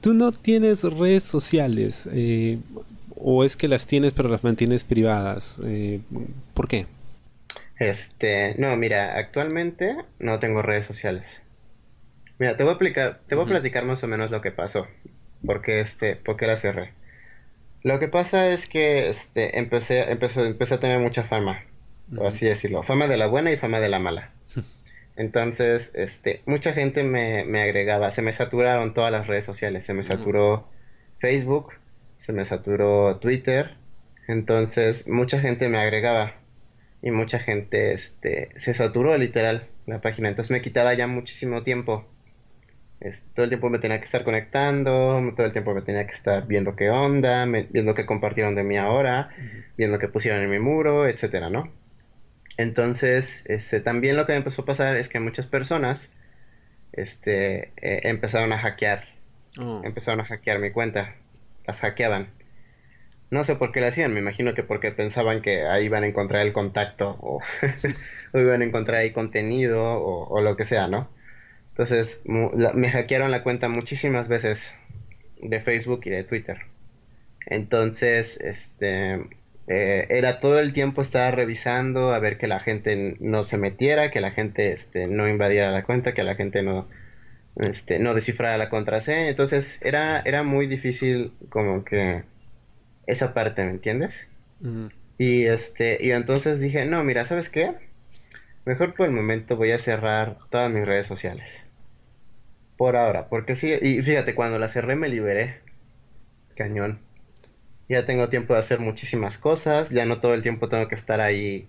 Tú 0.00 0.14
no 0.14 0.32
tienes 0.32 0.82
redes 0.82 1.24
sociales, 1.24 2.08
eh, 2.12 2.58
o 3.16 3.44
es 3.44 3.56
que 3.56 3.68
las 3.68 3.86
tienes 3.86 4.14
pero 4.14 4.28
las 4.28 4.42
mantienes 4.42 4.84
privadas. 4.84 5.60
Eh, 5.64 6.00
¿Por 6.54 6.68
qué? 6.68 6.86
Este, 7.78 8.54
no, 8.58 8.76
mira, 8.76 9.16
actualmente 9.16 9.96
no 10.18 10.38
tengo 10.38 10.62
redes 10.62 10.86
sociales. 10.86 11.24
Mira, 12.38 12.56
te 12.56 12.62
voy 12.62 12.72
a 12.72 12.76
aplicar, 12.76 13.20
te 13.26 13.34
voy 13.34 13.44
a 13.44 13.48
platicar 13.48 13.84
más 13.84 14.02
o 14.02 14.06
menos 14.06 14.30
lo 14.30 14.40
que 14.40 14.50
pasó. 14.50 14.86
Porque 15.44 15.80
este, 15.80 16.16
porque 16.16 16.46
la 16.46 16.56
cerré. 16.56 16.92
Lo 17.82 17.98
que 17.98 18.08
pasa 18.08 18.48
es 18.50 18.66
que 18.66 19.08
este, 19.08 19.58
empecé, 19.58 20.10
empecé, 20.10 20.46
empecé 20.46 20.74
a 20.74 20.80
tener 20.80 20.98
mucha 21.00 21.24
fama, 21.24 21.64
por 22.14 22.26
así 22.26 22.46
decirlo. 22.46 22.82
Fama 22.82 23.08
de 23.08 23.16
la 23.16 23.26
buena 23.26 23.52
y 23.52 23.56
fama 23.56 23.80
de 23.80 23.88
la 23.88 23.98
mala. 23.98 24.30
Entonces, 25.16 25.90
este, 25.94 26.42
mucha 26.46 26.72
gente 26.72 27.02
me, 27.02 27.44
me, 27.44 27.62
agregaba, 27.62 28.10
se 28.10 28.22
me 28.22 28.32
saturaron 28.32 28.94
todas 28.94 29.12
las 29.12 29.26
redes 29.26 29.44
sociales, 29.44 29.84
se 29.84 29.94
me 29.94 30.02
saturó 30.02 30.68
Facebook, 31.18 31.74
se 32.18 32.32
me 32.32 32.44
saturó 32.44 33.18
Twitter, 33.18 33.74
entonces 34.28 35.08
mucha 35.08 35.40
gente 35.40 35.68
me 35.68 35.78
agregaba 35.78 36.34
y 37.02 37.10
mucha 37.10 37.38
gente 37.38 37.92
este, 37.92 38.50
se 38.56 38.74
saturó 38.74 39.16
literal 39.18 39.66
la 39.86 40.00
página, 40.00 40.28
entonces 40.28 40.50
me 40.50 40.62
quitaba 40.62 40.94
ya 40.94 41.06
muchísimo 41.06 41.62
tiempo. 41.62 42.06
todo 43.34 43.44
el 43.44 43.50
tiempo 43.50 43.70
me 43.70 43.78
tenía 43.78 43.98
que 43.98 44.04
estar 44.04 44.24
conectando, 44.24 45.32
todo 45.36 45.46
el 45.46 45.52
tiempo 45.52 45.74
me 45.74 45.82
tenía 45.82 46.04
que 46.06 46.12
estar 46.12 46.46
viendo 46.46 46.76
qué 46.76 46.90
onda, 46.90 47.46
viendo 47.46 47.94
qué 47.94 48.06
compartieron 48.06 48.54
de 48.54 48.62
mí 48.62 48.76
ahora, 48.76 49.30
viendo 49.76 49.98
qué 49.98 50.08
pusieron 50.08 50.42
en 50.42 50.50
mi 50.50 50.58
muro, 50.58 51.08
etcétera, 51.08 51.50
¿no? 51.50 51.79
Entonces, 52.60 53.42
este, 53.46 53.80
también 53.80 54.18
lo 54.18 54.26
que 54.26 54.32
me 54.32 54.38
empezó 54.38 54.60
a 54.60 54.66
pasar 54.66 54.94
es 54.98 55.08
que 55.08 55.18
muchas 55.18 55.46
personas 55.46 56.12
este, 56.92 57.72
eh, 57.80 58.02
empezaron 58.02 58.52
a 58.52 58.58
hackear. 58.58 59.08
Oh. 59.58 59.80
Empezaron 59.82 60.20
a 60.20 60.26
hackear 60.26 60.58
mi 60.58 60.70
cuenta. 60.70 61.14
Las 61.66 61.80
hackeaban. 61.80 62.28
No 63.30 63.44
sé 63.44 63.56
por 63.56 63.72
qué 63.72 63.80
lo 63.80 63.86
hacían, 63.86 64.12
me 64.12 64.20
imagino 64.20 64.52
que 64.52 64.62
porque 64.62 64.90
pensaban 64.90 65.40
que 65.40 65.62
ahí 65.62 65.86
iban 65.86 66.04
a 66.04 66.08
encontrar 66.08 66.46
el 66.46 66.52
contacto 66.52 67.16
o, 67.20 67.40
iban 68.34 68.60
a 68.60 68.64
encontrar 68.66 68.98
ahí 68.98 69.12
contenido 69.12 69.82
o, 69.82 70.40
lo 70.42 70.54
que 70.56 70.66
sea, 70.66 70.86
¿no? 70.86 71.08
Entonces, 71.70 72.20
me 72.26 72.90
hackearon 72.90 73.30
la 73.30 73.42
cuenta 73.42 73.70
muchísimas 73.70 74.28
veces 74.28 74.76
de 75.40 75.60
Facebook 75.60 76.02
y 76.04 76.10
de 76.10 76.24
Twitter. 76.24 76.58
Entonces, 77.46 78.38
este, 78.38 79.18
eh, 79.72 80.08
era 80.10 80.40
todo 80.40 80.58
el 80.58 80.72
tiempo 80.72 81.00
estar 81.00 81.36
revisando 81.36 82.10
a 82.12 82.18
ver 82.18 82.38
que 82.38 82.48
la 82.48 82.58
gente 82.58 83.16
no 83.20 83.44
se 83.44 83.56
metiera, 83.56 84.10
que 84.10 84.20
la 84.20 84.32
gente 84.32 84.72
este, 84.72 85.06
no 85.06 85.28
invadiera 85.28 85.70
la 85.70 85.84
cuenta, 85.84 86.12
que 86.12 86.24
la 86.24 86.34
gente 86.34 86.64
no, 86.64 86.88
este, 87.54 88.00
no 88.00 88.12
descifraba 88.14 88.58
la 88.58 88.68
contraseña, 88.68 89.28
entonces 89.28 89.78
era, 89.80 90.22
era 90.24 90.42
muy 90.42 90.66
difícil 90.66 91.32
como 91.50 91.84
que 91.84 92.24
esa 93.06 93.32
parte, 93.32 93.64
¿me 93.64 93.70
entiendes? 93.70 94.26
Y 95.18 95.44
este, 95.44 95.98
y 96.00 96.10
entonces 96.10 96.58
dije, 96.58 96.84
no, 96.84 97.04
mira, 97.04 97.24
¿sabes 97.24 97.48
qué? 97.48 97.72
Mejor 98.64 98.94
por 98.94 99.06
el 99.06 99.12
momento 99.12 99.56
voy 99.56 99.70
a 99.70 99.78
cerrar 99.78 100.36
todas 100.50 100.68
mis 100.72 100.84
redes 100.84 101.06
sociales. 101.06 101.48
Por 102.76 102.96
ahora, 102.96 103.28
porque 103.28 103.54
sí, 103.54 103.72
y 103.80 104.02
fíjate, 104.02 104.34
cuando 104.34 104.58
la 104.58 104.66
cerré 104.66 104.96
me 104.96 105.08
liberé. 105.08 105.60
Cañón. 106.56 106.98
Ya 107.90 108.06
tengo 108.06 108.28
tiempo 108.28 108.54
de 108.54 108.60
hacer 108.60 108.78
muchísimas 108.78 109.36
cosas, 109.36 109.90
ya 109.90 110.06
no 110.06 110.20
todo 110.20 110.32
el 110.32 110.42
tiempo 110.42 110.68
tengo 110.68 110.86
que 110.88 110.94
estar 110.94 111.20
ahí 111.20 111.68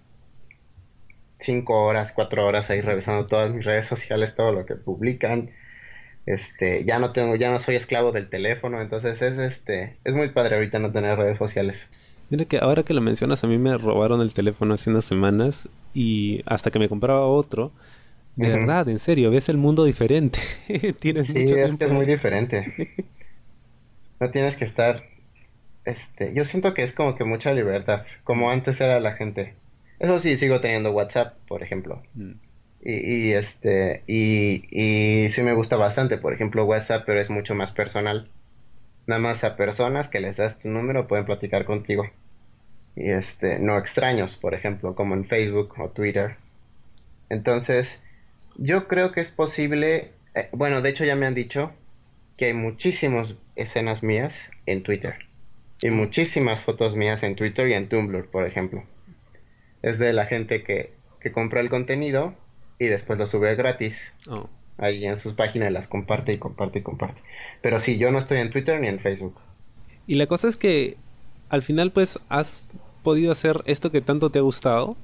cinco 1.39 1.83
horas, 1.83 2.11
cuatro 2.11 2.45
horas 2.45 2.69
ahí 2.69 2.79
revisando 2.79 3.25
todas 3.25 3.51
mis 3.51 3.65
redes 3.65 3.87
sociales, 3.87 4.35
todo 4.35 4.51
lo 4.51 4.65
que 4.65 4.75
publican. 4.75 5.49
Este, 6.27 6.85
ya 6.85 6.99
no 6.99 7.11
tengo, 7.11 7.35
ya 7.35 7.49
no 7.51 7.59
soy 7.59 7.75
esclavo 7.75 8.11
del 8.11 8.29
teléfono, 8.29 8.79
entonces 8.79 9.19
es 9.23 9.39
este, 9.39 9.97
es 10.03 10.13
muy 10.13 10.29
padre 10.29 10.55
ahorita 10.55 10.77
no 10.77 10.91
tener 10.91 11.17
redes 11.17 11.39
sociales. 11.39 11.87
Mira 12.29 12.45
que 12.45 12.59
ahora 12.59 12.83
que 12.83 12.93
lo 12.93 13.01
mencionas, 13.01 13.43
a 13.43 13.47
mí 13.47 13.57
me 13.57 13.75
robaron 13.77 14.21
el 14.21 14.33
teléfono 14.33 14.75
hace 14.75 14.91
unas 14.91 15.05
semanas 15.05 15.67
y 15.95 16.43
hasta 16.45 16.69
que 16.69 16.77
me 16.77 16.87
compraba 16.87 17.25
otro, 17.25 17.71
de 18.35 18.47
verdad, 18.47 18.87
en 18.87 18.99
serio, 18.99 19.31
ves 19.31 19.49
el 19.49 19.57
mundo 19.57 19.83
diferente. 19.83 20.39
tienes 20.99 21.27
sí, 21.27 21.45
es 21.51 21.75
que 21.75 21.85
es 21.85 21.91
muy 21.91 22.05
diferente. 22.05 22.95
no 24.19 24.29
tienes 24.29 24.55
que 24.55 24.65
estar, 24.65 25.03
este, 25.85 26.33
yo 26.33 26.45
siento 26.45 26.73
que 26.73 26.83
es 26.83 26.93
como 26.93 27.15
que 27.15 27.23
mucha 27.23 27.53
libertad, 27.53 28.05
como 28.23 28.51
antes 28.51 28.79
era 28.81 28.99
la 28.99 29.13
gente. 29.13 29.55
Eso 29.99 30.19
sí, 30.19 30.37
sigo 30.37 30.61
teniendo 30.61 30.91
WhatsApp, 30.91 31.37
por 31.47 31.63
ejemplo. 31.63 32.01
Mm. 32.15 32.31
Y, 32.83 32.93
y, 32.93 33.33
este, 33.33 34.03
y, 34.07 34.65
y 34.71 35.29
sí 35.31 35.43
me 35.43 35.53
gusta 35.53 35.75
bastante, 35.75 36.17
por 36.17 36.33
ejemplo, 36.33 36.65
WhatsApp, 36.65 37.03
pero 37.05 37.19
es 37.19 37.29
mucho 37.29 37.53
más 37.55 37.71
personal. 37.71 38.27
Nada 39.07 39.21
más 39.21 39.43
a 39.43 39.55
personas 39.55 40.07
que 40.07 40.19
les 40.19 40.37
das 40.37 40.59
tu 40.59 40.69
número 40.69 41.07
pueden 41.07 41.25
platicar 41.25 41.65
contigo 41.65 42.09
y 42.95 43.09
este, 43.09 43.59
no 43.59 43.77
extraños, 43.77 44.35
por 44.35 44.53
ejemplo, 44.53 44.95
como 44.95 45.15
en 45.15 45.25
Facebook 45.25 45.73
o 45.79 45.89
Twitter. 45.89 46.35
Entonces, 47.29 48.01
yo 48.57 48.87
creo 48.87 49.11
que 49.11 49.21
es 49.21 49.31
posible, 49.31 50.11
eh, 50.35 50.49
bueno, 50.51 50.81
de 50.81 50.89
hecho 50.89 51.05
ya 51.05 51.15
me 51.15 51.25
han 51.25 51.35
dicho 51.35 51.71
que 52.37 52.45
hay 52.45 52.53
muchísimas 52.53 53.35
escenas 53.55 54.03
mías 54.03 54.51
en 54.65 54.83
Twitter 54.83 55.30
y 55.81 55.89
muchísimas 55.89 56.61
fotos 56.61 56.95
mías 56.95 57.23
en 57.23 57.35
Twitter 57.35 57.67
y 57.67 57.73
en 57.73 57.89
Tumblr, 57.89 58.25
por 58.25 58.45
ejemplo. 58.45 58.83
Es 59.81 59.97
de 59.97 60.13
la 60.13 60.25
gente 60.25 60.63
que, 60.63 60.93
que 61.19 61.31
compra 61.31 61.61
el 61.61 61.69
contenido 61.69 62.35
y 62.77 62.85
después 62.85 63.17
lo 63.17 63.25
sube 63.25 63.55
gratis. 63.55 64.13
Oh. 64.29 64.47
Ahí 64.77 65.05
en 65.05 65.17
sus 65.17 65.33
páginas 65.33 65.71
las 65.71 65.87
comparte 65.87 66.33
y 66.33 66.37
comparte 66.37 66.79
y 66.79 66.81
comparte. 66.81 67.21
Pero 67.61 67.79
sí, 67.79 67.97
yo 67.97 68.11
no 68.11 68.19
estoy 68.19 68.39
en 68.39 68.51
Twitter 68.51 68.79
ni 68.79 68.87
en 68.87 68.99
Facebook. 68.99 69.35
Y 70.07 70.15
la 70.15 70.27
cosa 70.27 70.47
es 70.47 70.57
que 70.57 70.97
al 71.49 71.63
final 71.63 71.91
pues 71.91 72.19
has 72.29 72.65
podido 73.03 73.31
hacer 73.31 73.61
esto 73.65 73.91
que 73.91 74.01
tanto 74.01 74.29
te 74.29 74.39
ha 74.39 74.43
gustado 74.43 74.95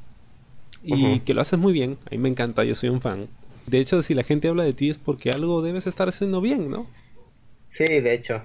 y 0.84 1.20
que 1.20 1.34
lo 1.34 1.42
haces 1.42 1.60
muy 1.60 1.74
bien. 1.74 1.98
A 2.06 2.12
mí 2.12 2.18
me 2.18 2.30
encanta, 2.30 2.64
yo 2.64 2.76
soy 2.76 2.90
un 2.90 3.02
fan. 3.02 3.28
De 3.66 3.80
hecho, 3.80 4.02
si 4.02 4.14
la 4.14 4.24
gente 4.24 4.48
habla 4.48 4.64
de 4.64 4.74
ti 4.74 4.90
es 4.90 4.98
porque 4.98 5.30
algo 5.30 5.62
debes 5.62 5.88
estar 5.88 6.08
haciendo 6.08 6.40
bien, 6.40 6.72
¿no? 6.72 6.88
Sí, 7.72 7.84
de 7.86 8.14
hecho. 8.14 8.42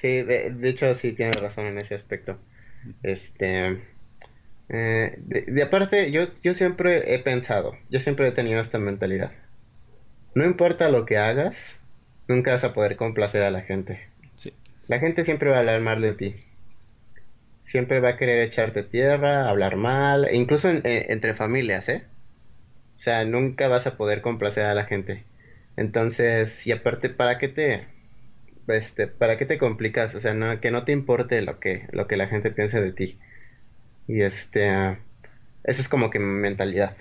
Sí, 0.00 0.22
de, 0.22 0.56
hecho 0.62 0.94
sí 0.94 1.12
tienes 1.12 1.40
razón 1.40 1.66
en 1.66 1.78
ese 1.78 1.94
aspecto. 1.94 2.38
Este... 3.02 3.82
Eh, 4.70 5.16
de, 5.18 5.62
aparte, 5.62 6.10
yo, 6.10 6.26
yo 6.42 6.54
siempre 6.54 7.14
he 7.14 7.18
pensado, 7.18 7.74
yo 7.88 8.00
siempre 8.00 8.28
he 8.28 8.32
tenido 8.32 8.60
esta 8.60 8.78
mentalidad. 8.78 9.32
No 10.34 10.44
importa 10.44 10.90
lo 10.90 11.06
que 11.06 11.16
hagas, 11.16 11.80
nunca 12.28 12.52
vas 12.52 12.64
a 12.64 12.74
poder 12.74 12.96
complacer 12.96 13.42
a 13.42 13.50
la 13.50 13.62
gente. 13.62 14.08
Sí. 14.36 14.52
La 14.86 14.98
gente 14.98 15.24
siempre 15.24 15.50
va 15.50 15.56
a 15.56 15.60
hablar 15.60 15.80
mal 15.80 16.02
de 16.02 16.12
ti 16.12 16.34
siempre 17.68 18.00
va 18.00 18.10
a 18.10 18.16
querer 18.16 18.40
echarte 18.42 18.82
tierra, 18.82 19.48
hablar 19.48 19.76
mal, 19.76 20.24
e 20.24 20.36
incluso 20.36 20.70
entre 20.72 21.34
familias, 21.34 21.88
¿eh? 21.90 22.04
O 22.96 22.98
sea, 22.98 23.24
nunca 23.26 23.68
vas 23.68 23.86
a 23.86 23.98
poder 23.98 24.22
complacer 24.22 24.64
a 24.64 24.74
la 24.74 24.86
gente. 24.86 25.24
Entonces, 25.76 26.66
y 26.66 26.72
aparte, 26.72 27.10
¿para 27.10 27.38
qué 27.38 27.48
te, 27.48 27.86
este, 28.68 29.06
para 29.06 29.38
qué 29.38 29.46
te 29.46 29.58
complicas? 29.58 30.14
O 30.14 30.20
sea, 30.20 30.34
no, 30.34 30.60
que 30.60 30.70
no 30.70 30.84
te 30.84 30.92
importe 30.92 31.42
lo 31.42 31.58
que, 31.60 31.86
lo 31.92 32.06
que 32.06 32.16
la 32.16 32.26
gente 32.28 32.50
piense 32.50 32.80
de 32.80 32.92
ti. 32.92 33.18
Y 34.06 34.22
este, 34.22 34.68
esa 35.64 35.82
es 35.82 35.88
como 35.88 36.10
que 36.10 36.18
mi 36.18 36.40
mentalidad. 36.40 36.96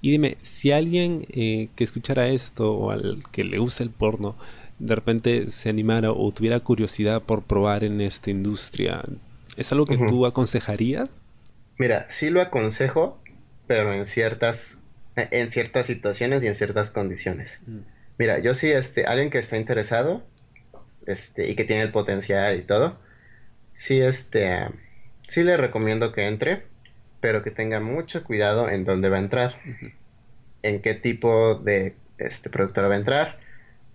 Y 0.00 0.10
dime, 0.10 0.36
si 0.42 0.72
alguien 0.72 1.26
eh, 1.32 1.68
que 1.76 1.84
escuchara 1.84 2.28
esto 2.28 2.72
o 2.72 2.90
al 2.90 3.22
que 3.32 3.44
le 3.44 3.58
gusta 3.58 3.82
el 3.82 3.90
porno, 3.90 4.36
de 4.78 4.94
repente 4.94 5.50
se 5.50 5.70
animara 5.70 6.12
o 6.12 6.32
tuviera 6.32 6.60
curiosidad 6.60 7.22
por 7.22 7.42
probar 7.42 7.84
en 7.84 8.00
esta 8.00 8.30
industria, 8.30 9.02
¿Es 9.56 9.72
algo 9.72 9.86
que 9.86 9.98
tú 9.98 10.26
aconsejarías? 10.26 11.10
Mira, 11.78 12.06
sí 12.08 12.30
lo 12.30 12.40
aconsejo, 12.40 13.20
pero 13.66 13.92
en 13.92 14.06
ciertas, 14.06 14.76
en 15.16 15.50
ciertas 15.50 15.86
situaciones 15.86 16.42
y 16.42 16.46
en 16.46 16.54
ciertas 16.54 16.90
condiciones. 16.90 17.58
Mm. 17.66 17.78
Mira, 18.18 18.38
yo 18.38 18.54
sí, 18.54 18.70
este, 18.70 19.04
alguien 19.04 19.30
que 19.30 19.38
está 19.38 19.56
interesado, 19.56 20.22
este, 21.06 21.48
y 21.48 21.54
que 21.54 21.64
tiene 21.64 21.82
el 21.82 21.90
potencial 21.90 22.58
y 22.58 22.62
todo, 22.62 22.98
sí, 23.74 24.00
este, 24.00 24.68
sí 25.28 25.44
le 25.44 25.56
recomiendo 25.56 26.12
que 26.12 26.26
entre, 26.26 26.64
pero 27.20 27.42
que 27.42 27.50
tenga 27.50 27.80
mucho 27.80 28.24
cuidado 28.24 28.68
en 28.68 28.84
dónde 28.84 29.08
va 29.08 29.16
a 29.16 29.20
entrar, 29.20 29.56
en 30.62 30.82
qué 30.82 30.94
tipo 30.94 31.56
de, 31.56 31.94
este, 32.18 32.50
productora 32.50 32.88
va 32.88 32.94
a 32.94 32.98
entrar, 32.98 33.38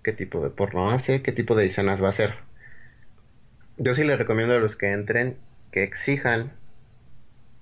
qué 0.04 0.14
tipo 0.14 0.42
de 0.42 0.50
porno 0.50 0.92
hace, 0.92 1.22
qué 1.22 1.32
tipo 1.32 1.56
de 1.56 1.66
escenas 1.66 2.02
va 2.02 2.08
a 2.08 2.10
hacer. 2.10 2.36
Yo 3.78 3.94
sí 3.94 4.04
le 4.04 4.16
recomiendo 4.16 4.56
a 4.56 4.60
los 4.60 4.76
que 4.76 4.92
entren 4.92 5.38
que 5.72 5.84
exijan 5.84 6.52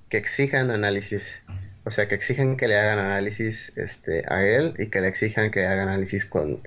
que 0.10 0.18
exijan 0.18 0.70
análisis 0.70 1.42
o 1.84 1.92
sea 1.92 2.08
que 2.08 2.16
exijan 2.16 2.58
que 2.58 2.68
le 2.68 2.78
hagan 2.78 3.00
análisis 3.00 3.72
este 3.76 4.24
a 4.28 4.46
él 4.46 4.76
y 4.78 4.88
que 4.88 5.02
le 5.02 5.08
exijan 5.08 5.52
que 5.52 5.66
haga 5.66 5.84
análisis 5.84 6.26
con, 6.26 6.62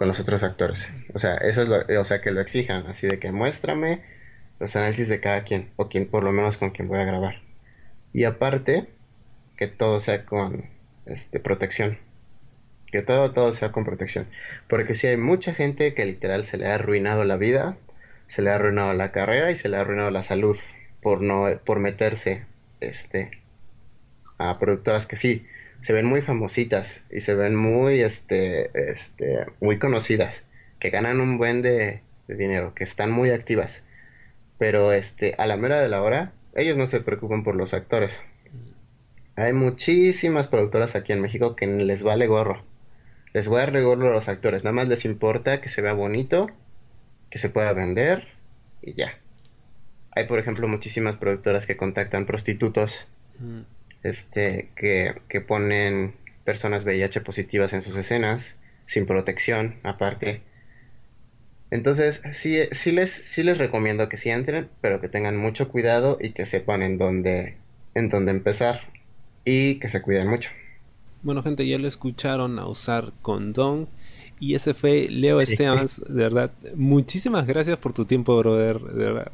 con 0.00 0.08
los 0.08 0.18
otros 0.18 0.42
actores. 0.42 0.88
O 1.12 1.18
sea 1.18 1.34
eso 1.36 1.60
es 1.60 1.68
lo, 1.68 2.00
o 2.00 2.04
sea 2.04 2.22
que 2.22 2.30
lo 2.30 2.40
exijan 2.40 2.86
así 2.86 3.06
de 3.06 3.18
que 3.18 3.32
muéstrame 3.32 4.00
los 4.58 4.74
análisis 4.74 5.10
de 5.10 5.20
cada 5.20 5.44
quien 5.44 5.68
o 5.76 5.90
quien 5.90 6.06
por 6.06 6.24
lo 6.24 6.32
menos 6.32 6.56
con 6.56 6.70
quien 6.70 6.88
voy 6.88 7.00
a 7.00 7.04
grabar. 7.04 7.42
Y 8.14 8.24
aparte 8.24 8.88
que 9.58 9.66
todo 9.66 10.00
sea 10.00 10.24
con 10.24 10.64
este 11.04 11.38
protección. 11.38 11.98
Que 12.86 13.02
todo 13.02 13.32
todo 13.32 13.52
sea 13.54 13.72
con 13.72 13.84
protección. 13.84 14.26
Porque 14.68 14.94
si 14.94 15.06
hay 15.06 15.18
mucha 15.18 15.52
gente 15.52 15.92
que 15.92 16.06
literal 16.06 16.46
se 16.46 16.56
le 16.56 16.68
ha 16.68 16.76
arruinado 16.76 17.24
la 17.24 17.36
vida 17.36 17.76
se 18.28 18.40
le 18.40 18.48
ha 18.48 18.54
arruinado 18.54 18.94
la 18.94 19.12
carrera 19.12 19.50
y 19.50 19.56
se 19.56 19.68
le 19.68 19.76
ha 19.76 19.80
arruinado 19.82 20.10
la 20.10 20.22
salud 20.22 20.56
por 21.02 21.20
no 21.20 21.44
por 21.66 21.78
meterse 21.78 22.46
este 22.80 23.32
a 24.38 24.58
productoras 24.58 25.06
que 25.06 25.16
sí 25.16 25.44
se 25.80 25.92
ven 25.92 26.06
muy 26.06 26.22
famositas 26.22 27.02
y 27.10 27.20
se 27.20 27.34
ven 27.34 27.56
muy 27.56 28.00
este 28.00 28.70
este 28.92 29.46
muy 29.60 29.78
conocidas 29.78 30.44
que 30.78 30.90
ganan 30.90 31.20
un 31.20 31.38
buen 31.38 31.62
de, 31.62 32.02
dinero 32.28 32.74
que 32.74 32.84
están 32.84 33.10
muy 33.10 33.30
activas. 33.30 33.82
Pero 34.58 34.92
este 34.92 35.34
a 35.38 35.46
la 35.46 35.56
mera 35.56 35.80
de 35.80 35.88
la 35.88 36.02
hora 36.02 36.32
ellos 36.54 36.76
no 36.76 36.86
se 36.86 37.00
preocupan 37.00 37.44
por 37.44 37.54
los 37.54 37.74
actores. 37.74 38.18
Hay 39.36 39.52
muchísimas 39.52 40.48
productoras 40.48 40.96
aquí 40.96 41.12
en 41.12 41.20
México 41.20 41.56
que 41.56 41.66
les 41.66 42.02
vale 42.02 42.26
gorro. 42.26 42.62
Les 43.32 43.48
vale 43.48 43.80
gorro 43.80 44.08
a 44.08 44.12
los 44.12 44.28
actores. 44.28 44.64
Nada 44.64 44.74
más 44.74 44.88
les 44.88 45.04
importa 45.04 45.60
que 45.60 45.68
se 45.68 45.80
vea 45.80 45.92
bonito 45.92 46.48
que 47.30 47.38
se 47.38 47.48
pueda 47.48 47.72
vender 47.72 48.26
y 48.82 48.94
ya. 48.94 49.18
Hay, 50.12 50.26
por 50.26 50.38
ejemplo, 50.40 50.66
muchísimas 50.66 51.16
productoras 51.16 51.64
que 51.64 51.76
contactan 51.76 52.26
prostitutos. 52.26 53.06
Mm. 53.38 53.60
Este, 54.02 54.70
que, 54.76 55.14
que 55.28 55.40
ponen 55.40 56.14
personas 56.44 56.84
VIH 56.84 57.20
positivas 57.20 57.72
en 57.72 57.82
sus 57.82 57.96
escenas, 57.96 58.56
sin 58.86 59.06
protección, 59.06 59.76
aparte. 59.82 60.42
Entonces, 61.70 62.20
sí, 62.34 62.58
sí, 62.72 62.90
les, 62.92 63.10
sí 63.10 63.42
les 63.42 63.58
recomiendo 63.58 64.08
que 64.08 64.16
sí 64.16 64.30
entren, 64.30 64.68
pero 64.80 65.00
que 65.00 65.08
tengan 65.08 65.36
mucho 65.36 65.68
cuidado 65.68 66.18
y 66.20 66.32
que 66.32 66.46
sepan 66.46 66.82
en 66.82 66.98
dónde, 66.98 67.56
en 67.94 68.08
dónde 68.08 68.32
empezar 68.32 68.80
y 69.44 69.76
que 69.76 69.88
se 69.88 70.02
cuiden 70.02 70.28
mucho. 70.28 70.50
Bueno, 71.22 71.42
gente, 71.42 71.66
ya 71.66 71.78
lo 71.78 71.86
escucharon 71.86 72.58
a 72.58 72.66
usar 72.66 73.12
condón 73.22 73.88
y 74.40 74.54
ese 74.54 74.72
fue 74.72 75.08
Leo 75.10 75.38
Esteban, 75.40 75.86
de 76.08 76.22
verdad. 76.22 76.50
Muchísimas 76.74 77.46
gracias 77.46 77.78
por 77.78 77.92
tu 77.92 78.06
tiempo, 78.06 78.36
brother. 78.38 78.80
De 78.80 79.04
verdad. 79.04 79.32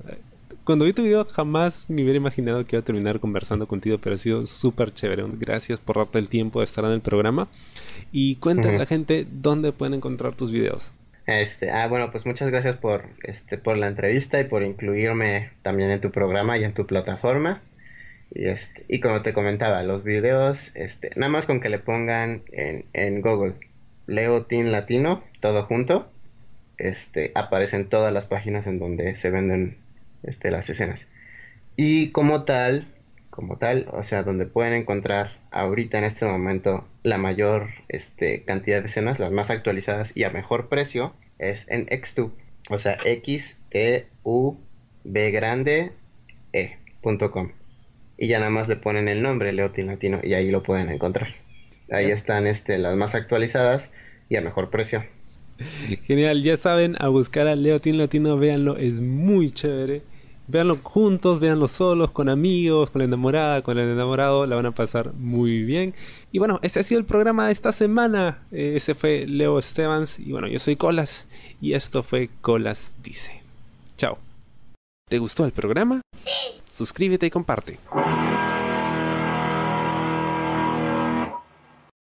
Cuando 0.66 0.84
vi 0.84 0.92
tu 0.92 1.04
video 1.04 1.24
jamás 1.26 1.88
me 1.88 2.02
hubiera 2.02 2.16
imaginado 2.16 2.66
que 2.66 2.74
iba 2.74 2.80
a 2.80 2.84
terminar 2.84 3.20
conversando 3.20 3.68
contigo, 3.68 3.98
pero 3.98 4.16
ha 4.16 4.18
sido 4.18 4.44
súper 4.46 4.92
chévere. 4.92 5.22
Gracias 5.38 5.78
por 5.78 5.98
darte 5.98 6.18
el 6.18 6.28
tiempo 6.28 6.58
de 6.58 6.64
estar 6.64 6.84
en 6.84 6.90
el 6.90 7.00
programa. 7.00 7.46
Y 8.10 8.34
cuéntale 8.36 8.74
a 8.74 8.78
la 8.80 8.86
gente 8.86 9.28
dónde 9.30 9.70
pueden 9.70 9.94
encontrar 9.94 10.34
tus 10.34 10.50
videos. 10.50 10.92
Este, 11.24 11.70
ah, 11.70 11.86
bueno, 11.86 12.10
pues 12.10 12.26
muchas 12.26 12.50
gracias 12.50 12.76
por, 12.78 13.04
este, 13.22 13.58
por 13.58 13.78
la 13.78 13.86
entrevista 13.86 14.40
y 14.40 14.44
por 14.44 14.64
incluirme 14.64 15.50
también 15.62 15.92
en 15.92 16.00
tu 16.00 16.10
programa 16.10 16.58
y 16.58 16.64
en 16.64 16.74
tu 16.74 16.84
plataforma. 16.84 17.62
Y, 18.34 18.46
este, 18.46 18.84
y 18.88 18.98
como 18.98 19.22
te 19.22 19.32
comentaba, 19.32 19.84
los 19.84 20.02
videos, 20.02 20.72
este, 20.74 21.12
nada 21.14 21.30
más 21.30 21.46
con 21.46 21.60
que 21.60 21.68
le 21.68 21.78
pongan 21.78 22.42
en, 22.50 22.86
en 22.92 23.20
Google 23.20 23.54
Leotin 24.08 24.72
Latino, 24.72 25.22
todo 25.38 25.62
junto, 25.62 26.10
este, 26.76 27.30
aparecen 27.36 27.88
todas 27.88 28.12
las 28.12 28.24
páginas 28.24 28.66
en 28.66 28.80
donde 28.80 29.14
se 29.14 29.30
venden 29.30 29.85
este, 30.26 30.50
las 30.50 30.68
escenas. 30.68 31.06
Y 31.76 32.10
como 32.10 32.44
tal, 32.44 32.88
como 33.30 33.58
tal, 33.58 33.86
o 33.92 34.02
sea, 34.02 34.22
donde 34.22 34.46
pueden 34.46 34.72
encontrar 34.72 35.38
ahorita 35.50 35.98
en 35.98 36.04
este 36.04 36.24
momento 36.24 36.86
la 37.02 37.18
mayor 37.18 37.68
este, 37.88 38.42
cantidad 38.42 38.80
de 38.80 38.88
escenas, 38.88 39.18
las 39.18 39.32
más 39.32 39.50
actualizadas 39.50 40.12
y 40.14 40.24
a 40.24 40.30
mejor 40.30 40.68
precio, 40.68 41.12
es 41.38 41.66
en 41.68 41.86
Xtube, 41.86 42.32
o 42.70 42.78
sea, 42.78 42.96
X 43.04 43.58
E 43.70 44.06
U 44.22 44.56
B 45.04 45.30
grande 45.30 45.92
E.com. 46.52 47.52
Y 48.18 48.28
ya 48.28 48.38
nada 48.38 48.50
más 48.50 48.68
le 48.68 48.76
ponen 48.76 49.08
el 49.08 49.22
nombre 49.22 49.52
Leotin 49.52 49.88
Latino 49.88 50.20
y 50.22 50.32
ahí 50.32 50.50
lo 50.50 50.62
pueden 50.62 50.90
encontrar. 50.90 51.28
Ahí 51.90 52.10
están 52.10 52.46
este, 52.46 52.78
las 52.78 52.96
más 52.96 53.14
actualizadas 53.14 53.92
y 54.28 54.36
a 54.36 54.40
mejor 54.40 54.70
precio. 54.70 55.04
Genial, 56.04 56.42
ya 56.42 56.56
saben, 56.56 56.96
a 56.98 57.08
buscar 57.08 57.46
a 57.46 57.54
Leotin 57.54 57.98
Latino, 57.98 58.36
véanlo, 58.38 58.76
es 58.76 59.00
muy 59.00 59.52
chévere. 59.52 60.02
Véanlo 60.48 60.78
juntos, 60.82 61.40
véanlo 61.40 61.66
solos, 61.66 62.12
con 62.12 62.28
amigos, 62.28 62.90
con 62.90 63.00
la 63.00 63.06
enamorada, 63.06 63.62
con 63.62 63.78
el 63.78 63.88
enamorado, 63.88 64.46
la 64.46 64.56
van 64.56 64.66
a 64.66 64.70
pasar 64.72 65.12
muy 65.14 65.62
bien. 65.62 65.94
Y 66.30 66.38
bueno, 66.38 66.60
este 66.62 66.80
ha 66.80 66.82
sido 66.82 67.00
el 67.00 67.04
programa 67.04 67.46
de 67.46 67.52
esta 67.52 67.72
semana. 67.72 68.42
Eh, 68.52 68.74
ese 68.76 68.94
fue 68.94 69.26
Leo 69.26 69.60
Stevens 69.60 70.18
y 70.20 70.32
bueno, 70.32 70.46
yo 70.48 70.58
soy 70.58 70.76
Colas 70.76 71.26
y 71.60 71.72
esto 71.74 72.02
fue 72.02 72.30
Colas 72.40 72.92
Dice. 73.02 73.42
Chao. 73.96 74.18
¿Te 75.08 75.18
gustó 75.18 75.44
el 75.44 75.52
programa? 75.52 76.00
Sí. 76.16 76.60
Suscríbete 76.68 77.26
y 77.26 77.30
comparte. 77.30 77.78